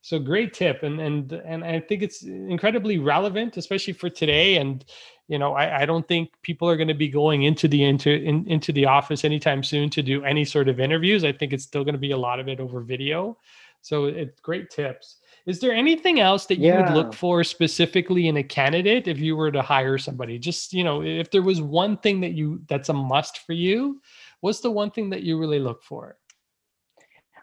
So 0.02 0.18
great 0.18 0.52
tip, 0.52 0.82
and 0.82 1.00
and 1.00 1.32
and 1.32 1.64
I 1.64 1.78
think 1.78 2.02
it's 2.02 2.24
incredibly 2.24 2.98
relevant, 2.98 3.56
especially 3.56 3.92
for 3.92 4.10
today. 4.10 4.56
And 4.56 4.84
you 5.32 5.38
know, 5.38 5.54
I, 5.54 5.80
I 5.80 5.86
don't 5.86 6.06
think 6.06 6.30
people 6.42 6.68
are 6.68 6.76
going 6.76 6.88
to 6.88 6.94
be 6.94 7.08
going 7.08 7.44
into 7.44 7.66
the 7.66 7.84
into 7.84 8.10
in, 8.10 8.46
into 8.46 8.70
the 8.70 8.84
office 8.84 9.24
anytime 9.24 9.62
soon 9.62 9.88
to 9.88 10.02
do 10.02 10.22
any 10.24 10.44
sort 10.44 10.68
of 10.68 10.78
interviews. 10.78 11.24
I 11.24 11.32
think 11.32 11.54
it's 11.54 11.64
still 11.64 11.84
going 11.84 11.94
to 11.94 11.98
be 11.98 12.10
a 12.10 12.18
lot 12.18 12.38
of 12.38 12.48
it 12.48 12.60
over 12.60 12.82
video. 12.82 13.38
So 13.80 14.04
it's 14.04 14.40
great 14.40 14.68
tips. 14.68 15.16
Is 15.46 15.58
there 15.58 15.72
anything 15.72 16.20
else 16.20 16.44
that 16.46 16.58
you 16.58 16.66
yeah. 16.66 16.82
would 16.82 16.94
look 16.94 17.14
for 17.14 17.42
specifically 17.44 18.28
in 18.28 18.36
a 18.36 18.42
candidate 18.42 19.08
if 19.08 19.18
you 19.18 19.34
were 19.34 19.50
to 19.50 19.62
hire 19.62 19.96
somebody? 19.96 20.38
Just, 20.38 20.74
you 20.74 20.84
know, 20.84 21.02
if 21.02 21.30
there 21.30 21.40
was 21.40 21.62
one 21.62 21.96
thing 21.96 22.20
that 22.20 22.32
you 22.32 22.60
that's 22.68 22.90
a 22.90 22.92
must 22.92 23.38
for 23.38 23.54
you, 23.54 24.02
what's 24.42 24.60
the 24.60 24.70
one 24.70 24.90
thing 24.90 25.08
that 25.10 25.22
you 25.22 25.38
really 25.38 25.60
look 25.60 25.82
for? 25.82 26.18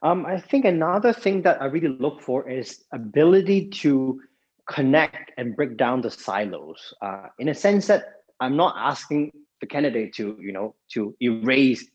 Um, 0.03 0.27
I 0.27 0.39
think 0.39 0.63
another 0.63 1.11
thing 1.11 1.41
that 1.41 1.59
I 1.59 1.65
really 1.65 1.97
look 1.97 2.21
for 2.21 2.47
is 2.47 2.85
ability 2.93 3.69
to 3.81 4.21
connect 4.69 5.31
and 5.37 5.55
break 5.55 5.75
down 5.77 6.01
the 6.01 6.11
silos. 6.11 6.93
Uh, 7.01 7.27
in 7.39 7.49
a 7.49 7.55
sense 7.55 7.87
that 7.87 8.03
I'm 8.39 8.55
not 8.55 8.75
asking 8.77 9.31
the 9.61 9.67
candidate 9.67 10.13
to, 10.15 10.37
you 10.39 10.53
know, 10.53 10.75
to 10.93 11.15
erase, 11.21 11.85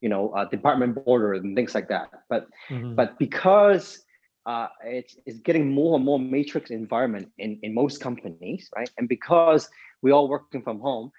you 0.00 0.08
know, 0.08 0.30
uh, 0.30 0.46
department 0.46 1.04
border 1.04 1.34
and 1.34 1.54
things 1.54 1.74
like 1.74 1.88
that. 1.88 2.08
But 2.28 2.48
mm-hmm. 2.68 2.94
but 2.94 3.18
because 3.18 4.02
uh, 4.46 4.68
it's, 4.84 5.16
it's 5.26 5.38
getting 5.40 5.70
more 5.70 5.96
and 5.96 6.04
more 6.04 6.18
matrix 6.18 6.70
environment 6.70 7.30
in, 7.38 7.58
in 7.62 7.72
most 7.72 8.00
companies, 8.00 8.68
right? 8.76 8.90
And 8.98 9.08
because 9.08 9.68
we 10.02 10.10
all 10.10 10.28
working 10.28 10.62
from 10.62 10.80
home, 10.80 11.10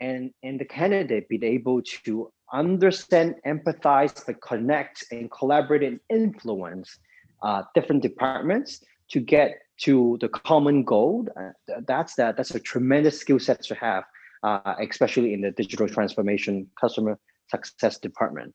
and 0.00 0.32
and 0.42 0.58
the 0.58 0.64
candidate 0.64 1.28
be 1.28 1.38
able 1.44 1.80
to 2.04 2.32
understand, 2.52 3.36
empathize, 3.46 4.14
but 4.26 4.40
connect 4.40 5.04
and 5.12 5.30
collaborate 5.30 5.82
and 5.82 6.00
influence 6.10 6.98
uh, 7.42 7.62
different 7.74 8.02
departments 8.02 8.82
to 9.10 9.20
get 9.20 9.58
to 9.82 10.18
the 10.20 10.28
common 10.28 10.84
goal. 10.84 11.26
Uh, 11.36 11.50
that's 11.86 12.14
that. 12.14 12.36
That's 12.36 12.54
a 12.54 12.60
tremendous 12.60 13.18
skill 13.18 13.38
set 13.38 13.62
to 13.64 13.74
have, 13.74 14.04
uh, 14.42 14.74
especially 14.80 15.34
in 15.34 15.40
the 15.40 15.50
digital 15.50 15.88
transformation 15.88 16.68
customer 16.80 17.18
success 17.48 17.98
department. 17.98 18.54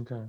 Okay. 0.00 0.22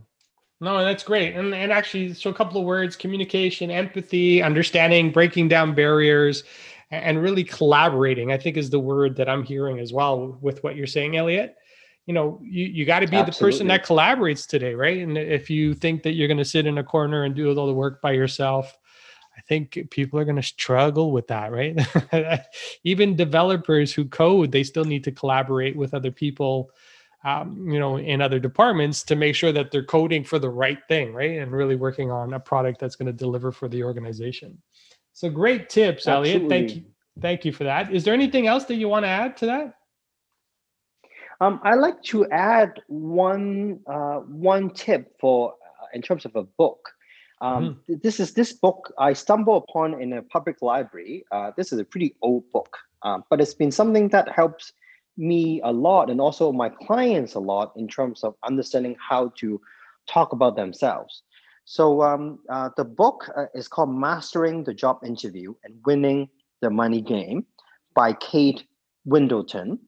No, 0.62 0.84
that's 0.84 1.04
great. 1.04 1.36
And 1.36 1.54
and 1.54 1.72
actually, 1.72 2.14
so 2.14 2.30
a 2.30 2.34
couple 2.34 2.60
of 2.60 2.66
words: 2.66 2.96
communication, 2.96 3.72
empathy, 3.72 4.42
understanding, 4.42 5.12
breaking 5.12 5.48
down 5.48 5.74
barriers, 5.74 6.44
and 6.92 7.22
really 7.22 7.44
collaborating. 7.44 8.32
I 8.32 8.38
think 8.38 8.58
is 8.58 8.70
the 8.70 8.80
word 8.80 9.16
that 9.18 9.30
I'm 9.30 9.44
hearing 9.44 9.80
as 9.80 9.94
well 9.94 10.38
with 10.42 10.64
what 10.64 10.76
you're 10.76 10.88
saying, 10.88 11.16
Elliot. 11.16 11.56
You 12.06 12.14
know, 12.14 12.40
you, 12.44 12.66
you 12.66 12.86
got 12.86 13.02
to 13.02 13.08
be 13.08 13.18
Absolutely. 13.18 13.34
the 13.34 13.52
person 13.52 13.68
that 13.68 13.86
collaborates 13.86 14.48
today, 14.48 14.74
right? 14.74 14.98
And 14.98 15.16
if 15.16 15.50
you 15.50 15.76
think 15.76 16.02
that 16.04 16.14
you're 16.14 16.28
going 16.28 16.40
to 16.40 16.46
sit 16.46 16.66
in 16.66 16.80
a 16.80 16.84
corner 16.84 17.24
and 17.24 17.36
do 17.36 17.56
all 17.56 17.68
the 17.68 17.74
work 17.74 18.02
by 18.02 18.14
yourself, 18.14 18.79
think 19.50 19.90
people 19.90 20.18
are 20.20 20.26
going 20.26 20.38
to 20.38 20.44
struggle 20.44 21.12
with 21.12 21.28
that, 21.28 21.52
right? 21.52 22.46
Even 22.86 23.18
developers 23.18 23.92
who 23.92 24.06
code, 24.06 24.54
they 24.54 24.64
still 24.64 24.86
need 24.86 25.04
to 25.04 25.12
collaborate 25.12 25.76
with 25.76 25.94
other 25.94 26.12
people 26.12 26.72
um, 27.26 27.70
you 27.70 27.80
know, 27.80 27.98
in 27.98 28.22
other 28.22 28.40
departments 28.40 29.04
to 29.04 29.16
make 29.16 29.36
sure 29.36 29.52
that 29.52 29.72
they're 29.72 29.84
coding 29.84 30.24
for 30.24 30.40
the 30.40 30.50
right 30.50 30.80
thing, 30.88 31.14
right? 31.14 31.40
And 31.40 31.52
really 31.52 31.76
working 31.76 32.12
on 32.12 32.34
a 32.34 32.40
product 32.40 32.80
that's 32.80 32.96
going 32.96 33.08
to 33.08 33.14
deliver 33.14 33.52
for 33.52 33.68
the 33.68 33.84
organization. 33.84 34.58
So 35.12 35.30
great 35.30 35.70
tips, 35.70 36.08
Absolutely. 36.08 36.46
Elliot. 36.46 36.50
Thank 36.50 36.76
you. 36.76 36.86
Thank 37.20 37.44
you 37.44 37.52
for 37.52 37.66
that. 37.66 37.94
Is 37.94 38.06
there 38.06 38.14
anything 38.14 38.48
else 38.48 38.64
that 38.66 38.76
you 38.76 38.88
want 38.88 39.04
to 39.04 39.10
add 39.10 39.36
to 39.38 39.46
that? 39.48 39.74
Um, 41.42 41.60
I 41.64 41.76
like 41.76 42.02
to 42.04 42.26
add 42.30 42.82
one 42.88 43.80
uh, 43.86 44.20
one 44.20 44.70
tip 44.70 45.14
for 45.20 45.52
uh, 45.52 45.86
in 45.94 46.02
terms 46.02 46.26
of 46.26 46.36
a 46.38 46.44
book. 46.44 46.94
Um, 47.42 47.80
mm. 47.90 48.02
This 48.02 48.20
is 48.20 48.34
this 48.34 48.54
book 48.54 48.94
I 48.98 49.14
stumbled 49.14 49.64
upon 49.68 50.02
in 50.02 50.14
a 50.14 50.22
public 50.22 50.62
library. 50.62 51.24
Uh, 51.32 51.52
this 51.56 51.72
is 51.72 51.80
a 51.80 51.86
pretty 51.86 52.16
old 52.22 52.50
book, 52.52 52.78
um, 53.04 53.24
but 53.30 53.40
it's 53.40 53.54
been 53.54 53.72
something 53.72 54.10
that 54.10 54.30
helps 54.30 54.74
me 55.18 55.62
a 55.64 55.72
lot 55.72 56.10
and 56.10 56.22
also 56.22 56.52
my 56.52 56.70
clients 56.70 57.36
a 57.36 57.40
lot 57.40 57.74
in 57.76 57.88
terms 57.88 58.24
of 58.24 58.36
understanding 58.44 58.96
how 59.00 59.32
to 59.38 59.60
talk 60.08 60.32
about 60.32 60.56
themselves. 60.56 61.24
So 61.66 62.02
um, 62.02 62.40
uh, 62.50 62.70
the 62.78 62.86
book 62.86 63.30
uh, 63.38 63.46
is 63.54 63.68
called 63.68 63.94
Mastering 63.94 64.64
the 64.64 64.74
Job 64.74 65.00
Interview 65.06 65.54
and 65.64 65.76
Winning 65.86 66.30
the 66.62 66.70
Money 66.70 67.02
Game 67.02 67.46
by 67.94 68.14
Kate 68.14 68.64
Wendleton, 69.06 69.80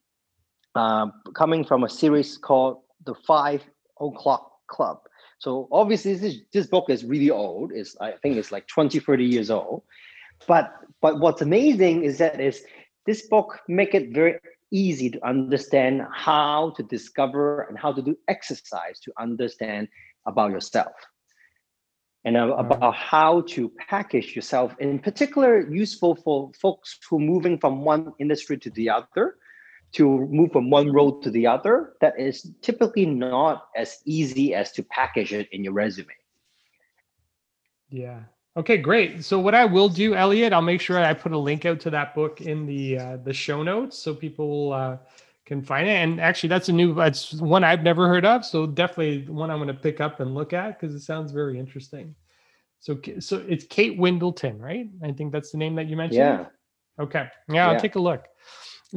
uh, 0.75 1.07
coming 1.33 1.65
from 1.65 1.83
a 1.83 1.89
series 1.89 2.37
called 2.37 2.81
The 3.05 3.15
Five 3.25 3.63
O'Clock 3.99 4.51
Club. 4.67 4.99
So 5.41 5.67
obviously 5.71 6.13
this, 6.13 6.37
this 6.53 6.67
book 6.67 6.91
is 6.91 7.03
really 7.03 7.31
old. 7.31 7.71
It's, 7.73 7.97
I 7.99 8.11
think 8.11 8.37
it's 8.37 8.51
like 8.51 8.67
20, 8.67 8.99
30 8.99 9.25
years 9.25 9.49
old. 9.49 9.81
But 10.47 10.71
but 11.01 11.19
what's 11.19 11.41
amazing 11.41 12.03
is 12.03 12.19
that 12.19 12.39
is 12.39 12.63
this 13.07 13.27
book 13.27 13.59
make 13.67 13.95
it 13.95 14.13
very 14.13 14.39
easy 14.71 15.09
to 15.09 15.27
understand 15.27 16.03
how 16.13 16.73
to 16.77 16.83
discover 16.83 17.63
and 17.63 17.77
how 17.77 17.91
to 17.91 18.03
do 18.03 18.15
exercise 18.27 18.99
to 18.99 19.11
understand 19.19 19.87
about 20.27 20.51
yourself 20.51 20.93
and 22.23 22.35
mm-hmm. 22.35 22.59
about 22.59 22.93
how 22.93 23.41
to 23.41 23.71
package 23.89 24.35
yourself 24.35 24.75
in 24.79 24.99
particular 24.99 25.67
useful 25.71 26.15
for 26.15 26.51
folks 26.53 26.99
who 27.09 27.17
are 27.17 27.19
moving 27.33 27.57
from 27.57 27.83
one 27.83 28.13
industry 28.19 28.57
to 28.59 28.69
the 28.71 28.89
other 28.89 29.37
to 29.93 30.19
move 30.27 30.51
from 30.51 30.69
one 30.69 30.91
role 30.91 31.19
to 31.21 31.29
the 31.29 31.45
other 31.45 31.93
that 32.01 32.19
is 32.19 32.51
typically 32.61 33.05
not 33.05 33.67
as 33.75 33.99
easy 34.05 34.53
as 34.53 34.71
to 34.71 34.83
package 34.83 35.33
it 35.33 35.49
in 35.51 35.63
your 35.63 35.73
resume 35.73 36.13
yeah 37.89 38.21
Okay, 38.57 38.75
great. 38.75 39.23
So 39.23 39.39
what 39.39 39.55
I 39.55 39.63
will 39.63 39.87
do, 39.87 40.13
Elliot, 40.13 40.51
I'll 40.51 40.61
make 40.61 40.81
sure 40.81 40.99
I 40.99 41.13
put 41.13 41.31
a 41.31 41.37
link 41.37 41.65
out 41.65 41.79
to 41.81 41.89
that 41.91 42.13
book 42.13 42.41
in 42.41 42.65
the 42.65 42.97
uh, 42.97 43.17
the 43.17 43.31
show 43.31 43.63
notes 43.63 43.97
so 43.97 44.13
people 44.13 44.73
uh, 44.73 44.97
can 45.45 45.61
find 45.61 45.87
it. 45.87 45.93
And 45.93 46.19
actually, 46.19 46.49
that's 46.49 46.67
a 46.67 46.73
new, 46.73 46.93
that's 46.93 47.33
one 47.35 47.63
I've 47.63 47.83
never 47.83 48.09
heard 48.09 48.25
of. 48.25 48.43
So 48.43 48.65
definitely 48.65 49.25
one 49.27 49.49
I'm 49.49 49.57
going 49.57 49.69
to 49.69 49.73
pick 49.73 50.01
up 50.01 50.19
and 50.19 50.35
look 50.35 50.51
at 50.51 50.79
because 50.79 50.93
it 50.93 50.99
sounds 50.99 51.31
very 51.31 51.57
interesting. 51.57 52.13
So 52.81 52.99
so 53.19 53.37
it's 53.47 53.63
Kate 53.65 53.97
Wendleton, 53.97 54.59
right? 54.59 54.89
I 55.01 55.13
think 55.13 55.31
that's 55.31 55.51
the 55.51 55.57
name 55.57 55.75
that 55.75 55.87
you 55.87 55.95
mentioned. 55.95 56.19
Yeah. 56.19 56.45
Okay. 56.99 57.29
Yeah, 57.47 57.69
I'll 57.69 57.79
take 57.79 57.95
a 57.95 57.99
look. 57.99 58.25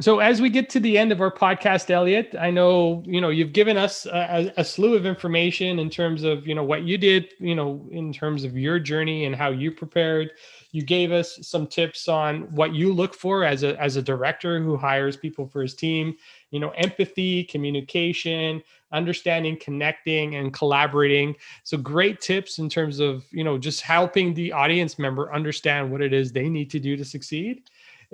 So 0.01 0.19
as 0.19 0.41
we 0.41 0.49
get 0.49 0.69
to 0.71 0.81
the 0.81 0.97
end 0.97 1.13
of 1.13 1.21
our 1.21 1.31
podcast, 1.31 1.89
Elliot, 1.89 2.35
I 2.37 2.51
know 2.51 3.01
you 3.05 3.21
know 3.21 3.29
you've 3.29 3.53
given 3.53 3.77
us 3.77 4.05
a, 4.05 4.51
a, 4.57 4.63
slew 4.65 4.93
of 4.95 5.05
information 5.05 5.79
in 5.79 5.89
terms 5.89 6.23
of 6.23 6.45
you 6.45 6.53
know 6.53 6.65
what 6.65 6.83
you 6.83 6.97
did, 6.97 7.33
you 7.39 7.55
know, 7.55 7.87
in 7.91 8.11
terms 8.11 8.43
of 8.43 8.57
your 8.57 8.77
journey 8.77 9.23
and 9.23 9.33
how 9.33 9.51
you 9.51 9.71
prepared. 9.71 10.31
You 10.71 10.83
gave 10.83 11.13
us 11.13 11.39
some 11.41 11.65
tips 11.65 12.09
on 12.09 12.41
what 12.53 12.73
you 12.73 12.91
look 12.91 13.13
for 13.13 13.45
as 13.45 13.63
a 13.63 13.81
as 13.81 13.95
a 13.95 14.01
director 14.01 14.61
who 14.61 14.75
hires 14.75 15.15
people 15.15 15.47
for 15.47 15.61
his 15.61 15.73
team. 15.73 16.17
You 16.51 16.59
know, 16.59 16.71
empathy, 16.71 17.45
communication, 17.45 18.61
understanding, 18.91 19.57
connecting, 19.61 20.35
and 20.35 20.53
collaborating. 20.53 21.37
So 21.63 21.77
great 21.77 22.19
tips 22.19 22.59
in 22.59 22.67
terms 22.67 22.99
of 22.99 23.23
you 23.31 23.45
know 23.45 23.57
just 23.57 23.79
helping 23.79 24.33
the 24.33 24.51
audience 24.51 24.99
member 24.99 25.33
understand 25.33 25.89
what 25.89 26.01
it 26.01 26.11
is 26.11 26.33
they 26.33 26.49
need 26.49 26.69
to 26.71 26.81
do 26.81 26.97
to 26.97 27.05
succeed 27.05 27.61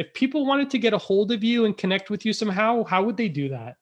if 0.02 0.12
people 0.14 0.48
wanted 0.48 0.70
to 0.72 0.80
get 0.80 0.94
a 0.94 0.98
hold 0.98 1.32
of 1.32 1.44
you 1.44 1.66
and 1.66 1.78
connect 1.78 2.10
with 2.10 2.26
you 2.26 2.34
somehow, 2.34 2.84
how 2.84 3.04
would 3.04 3.18
they 3.18 3.30
do 3.30 3.50
that? 3.50 3.78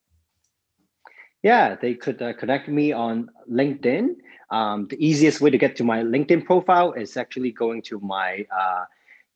Yeah, 1.43 1.75
they 1.81 1.93
could 1.95 2.21
uh, 2.21 2.33
connect 2.33 2.67
me 2.67 2.91
on 2.91 3.29
LinkedIn. 3.49 4.15
Um, 4.51 4.87
the 4.89 4.99
easiest 4.99 5.39
way 5.39 5.49
to 5.49 5.57
get 5.57 5.77
to 5.77 5.85
my 5.85 5.99
LinkedIn 6.03 6.43
profile 6.43 6.91
is 6.91 7.15
actually 7.15 7.51
going 7.53 7.81
to 7.83 7.99
my 8.01 8.45
uh, 8.61 8.83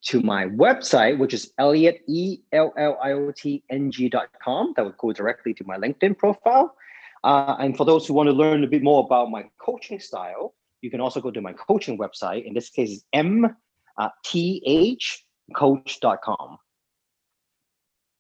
to 0.10 0.20
my 0.22 0.48
website, 0.48 1.18
which 1.18 1.34
is 1.34 1.54
Elliot 1.58 2.02
E 2.08 2.40
L 2.52 2.74
L 2.78 3.00
I 3.02 3.14
O 3.14 3.32
T 3.32 3.64
N 3.70 3.90
G 3.90 4.10
dot 4.10 4.28
com. 4.44 4.74
That 4.76 4.84
would 4.84 4.98
go 4.98 5.14
directly 5.14 5.54
to 5.54 5.64
my 5.64 5.78
LinkedIn 5.78 6.18
profile. 6.18 6.76
Uh, 7.24 7.56
and 7.60 7.78
for 7.78 7.86
those 7.86 8.06
who 8.06 8.14
want 8.14 8.28
to 8.28 8.34
learn 8.34 8.66
a 8.66 8.68
bit 8.68 8.84
more 8.84 9.06
about 9.06 9.32
my 9.32 9.46
coaching 9.58 10.02
style, 10.02 10.54
you 10.82 10.92
can 10.92 11.00
also 11.00 11.22
go 11.22 11.32
to 11.32 11.40
my 11.40 11.54
coaching 11.54 11.98
website. 11.98 12.44
In 12.46 12.54
this 12.54 12.70
case, 12.70 13.06
M 13.14 13.56
uh, 13.98 14.10
T 14.26 14.62
H 14.66 15.24
coach.com. 15.56 16.58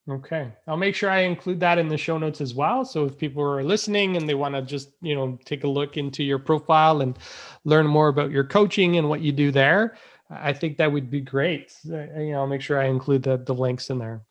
Okay. 0.09 0.51
I'll 0.67 0.75
make 0.75 0.95
sure 0.95 1.09
I 1.09 1.19
include 1.19 1.61
that 1.61 1.77
in 1.77 1.87
the 1.87 1.97
show 1.97 2.17
notes 2.17 2.41
as 2.41 2.53
well. 2.53 2.83
So 2.83 3.05
if 3.05 3.17
people 3.17 3.41
are 3.41 3.63
listening 3.63 4.17
and 4.17 4.27
they 4.27 4.33
want 4.35 4.53
to 4.53 4.61
just, 4.61 4.89
you 5.01 5.15
know, 5.15 5.39
take 5.45 5.63
a 5.63 5.67
look 5.67 5.95
into 5.95 6.23
your 6.23 6.39
profile 6.39 7.01
and 7.01 7.17
learn 7.63 7.87
more 7.87 8.09
about 8.09 8.29
your 8.29 8.43
coaching 8.43 8.97
and 8.97 9.07
what 9.07 9.21
you 9.21 9.31
do 9.31 9.49
there, 9.49 9.95
I 10.29 10.51
think 10.51 10.77
that 10.77 10.91
would 10.91 11.09
be 11.09 11.21
great. 11.21 11.73
Uh, 11.89 12.03
you 12.19 12.33
know, 12.33 12.39
I'll 12.39 12.47
make 12.47 12.61
sure 12.61 12.81
I 12.81 12.87
include 12.87 13.23
the, 13.23 13.37
the 13.37 13.53
links 13.53 13.89
in 13.89 13.97
there. 13.97 14.23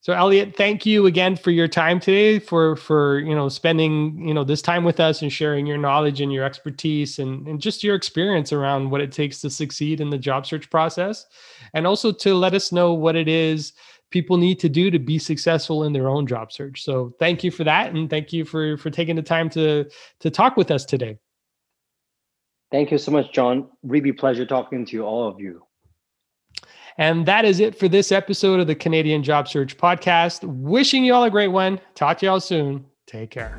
So 0.00 0.14
Elliot, 0.14 0.56
thank 0.56 0.86
you 0.86 1.04
again 1.04 1.36
for 1.36 1.50
your 1.50 1.68
time 1.68 2.00
today, 2.00 2.38
for 2.38 2.76
for 2.76 3.18
you 3.18 3.34
know 3.34 3.48
spending 3.48 4.26
you 4.26 4.32
know 4.32 4.44
this 4.44 4.62
time 4.62 4.84
with 4.84 5.00
us 5.00 5.20
and 5.20 5.30
sharing 5.30 5.66
your 5.66 5.76
knowledge 5.76 6.20
and 6.20 6.32
your 6.32 6.44
expertise 6.44 7.18
and, 7.18 7.46
and 7.46 7.60
just 7.60 7.82
your 7.82 7.96
experience 7.96 8.52
around 8.52 8.90
what 8.90 9.02
it 9.02 9.12
takes 9.12 9.40
to 9.40 9.50
succeed 9.50 10.00
in 10.00 10.08
the 10.08 10.16
job 10.16 10.46
search 10.46 10.70
process, 10.70 11.26
and 11.74 11.86
also 11.86 12.12
to 12.12 12.34
let 12.34 12.54
us 12.54 12.72
know 12.72 12.94
what 12.94 13.16
it 13.16 13.28
is 13.28 13.72
people 14.10 14.36
need 14.36 14.58
to 14.60 14.68
do 14.68 14.90
to 14.90 14.98
be 14.98 15.18
successful 15.18 15.84
in 15.84 15.92
their 15.92 16.08
own 16.08 16.26
job 16.26 16.52
search. 16.52 16.82
So 16.82 17.14
thank 17.18 17.44
you 17.44 17.50
for 17.50 17.64
that, 17.64 17.94
and 17.94 18.08
thank 18.08 18.32
you 18.32 18.44
for 18.44 18.76
for 18.76 18.90
taking 18.90 19.16
the 19.16 19.22
time 19.22 19.48
to 19.50 19.88
to 20.20 20.30
talk 20.30 20.56
with 20.56 20.70
us 20.70 20.84
today. 20.84 21.18
Thank 22.70 22.90
you 22.90 22.98
so 22.98 23.10
much, 23.10 23.32
John. 23.32 23.68
Really 23.82 24.12
pleasure 24.12 24.44
talking 24.44 24.84
to 24.86 24.92
you, 24.92 25.02
all 25.02 25.26
of 25.26 25.40
you. 25.40 25.62
And 26.98 27.24
that 27.26 27.44
is 27.44 27.60
it 27.60 27.78
for 27.78 27.88
this 27.88 28.10
episode 28.10 28.58
of 28.60 28.66
the 28.66 28.74
Canadian 28.74 29.22
Job 29.22 29.48
Search 29.48 29.76
Podcast. 29.76 30.44
Wishing 30.44 31.04
you 31.04 31.14
all 31.14 31.24
a 31.24 31.30
great 31.30 31.48
one. 31.48 31.80
Talk 31.94 32.18
to 32.18 32.26
y'all 32.26 32.40
soon. 32.40 32.84
Take 33.06 33.30
care. 33.30 33.58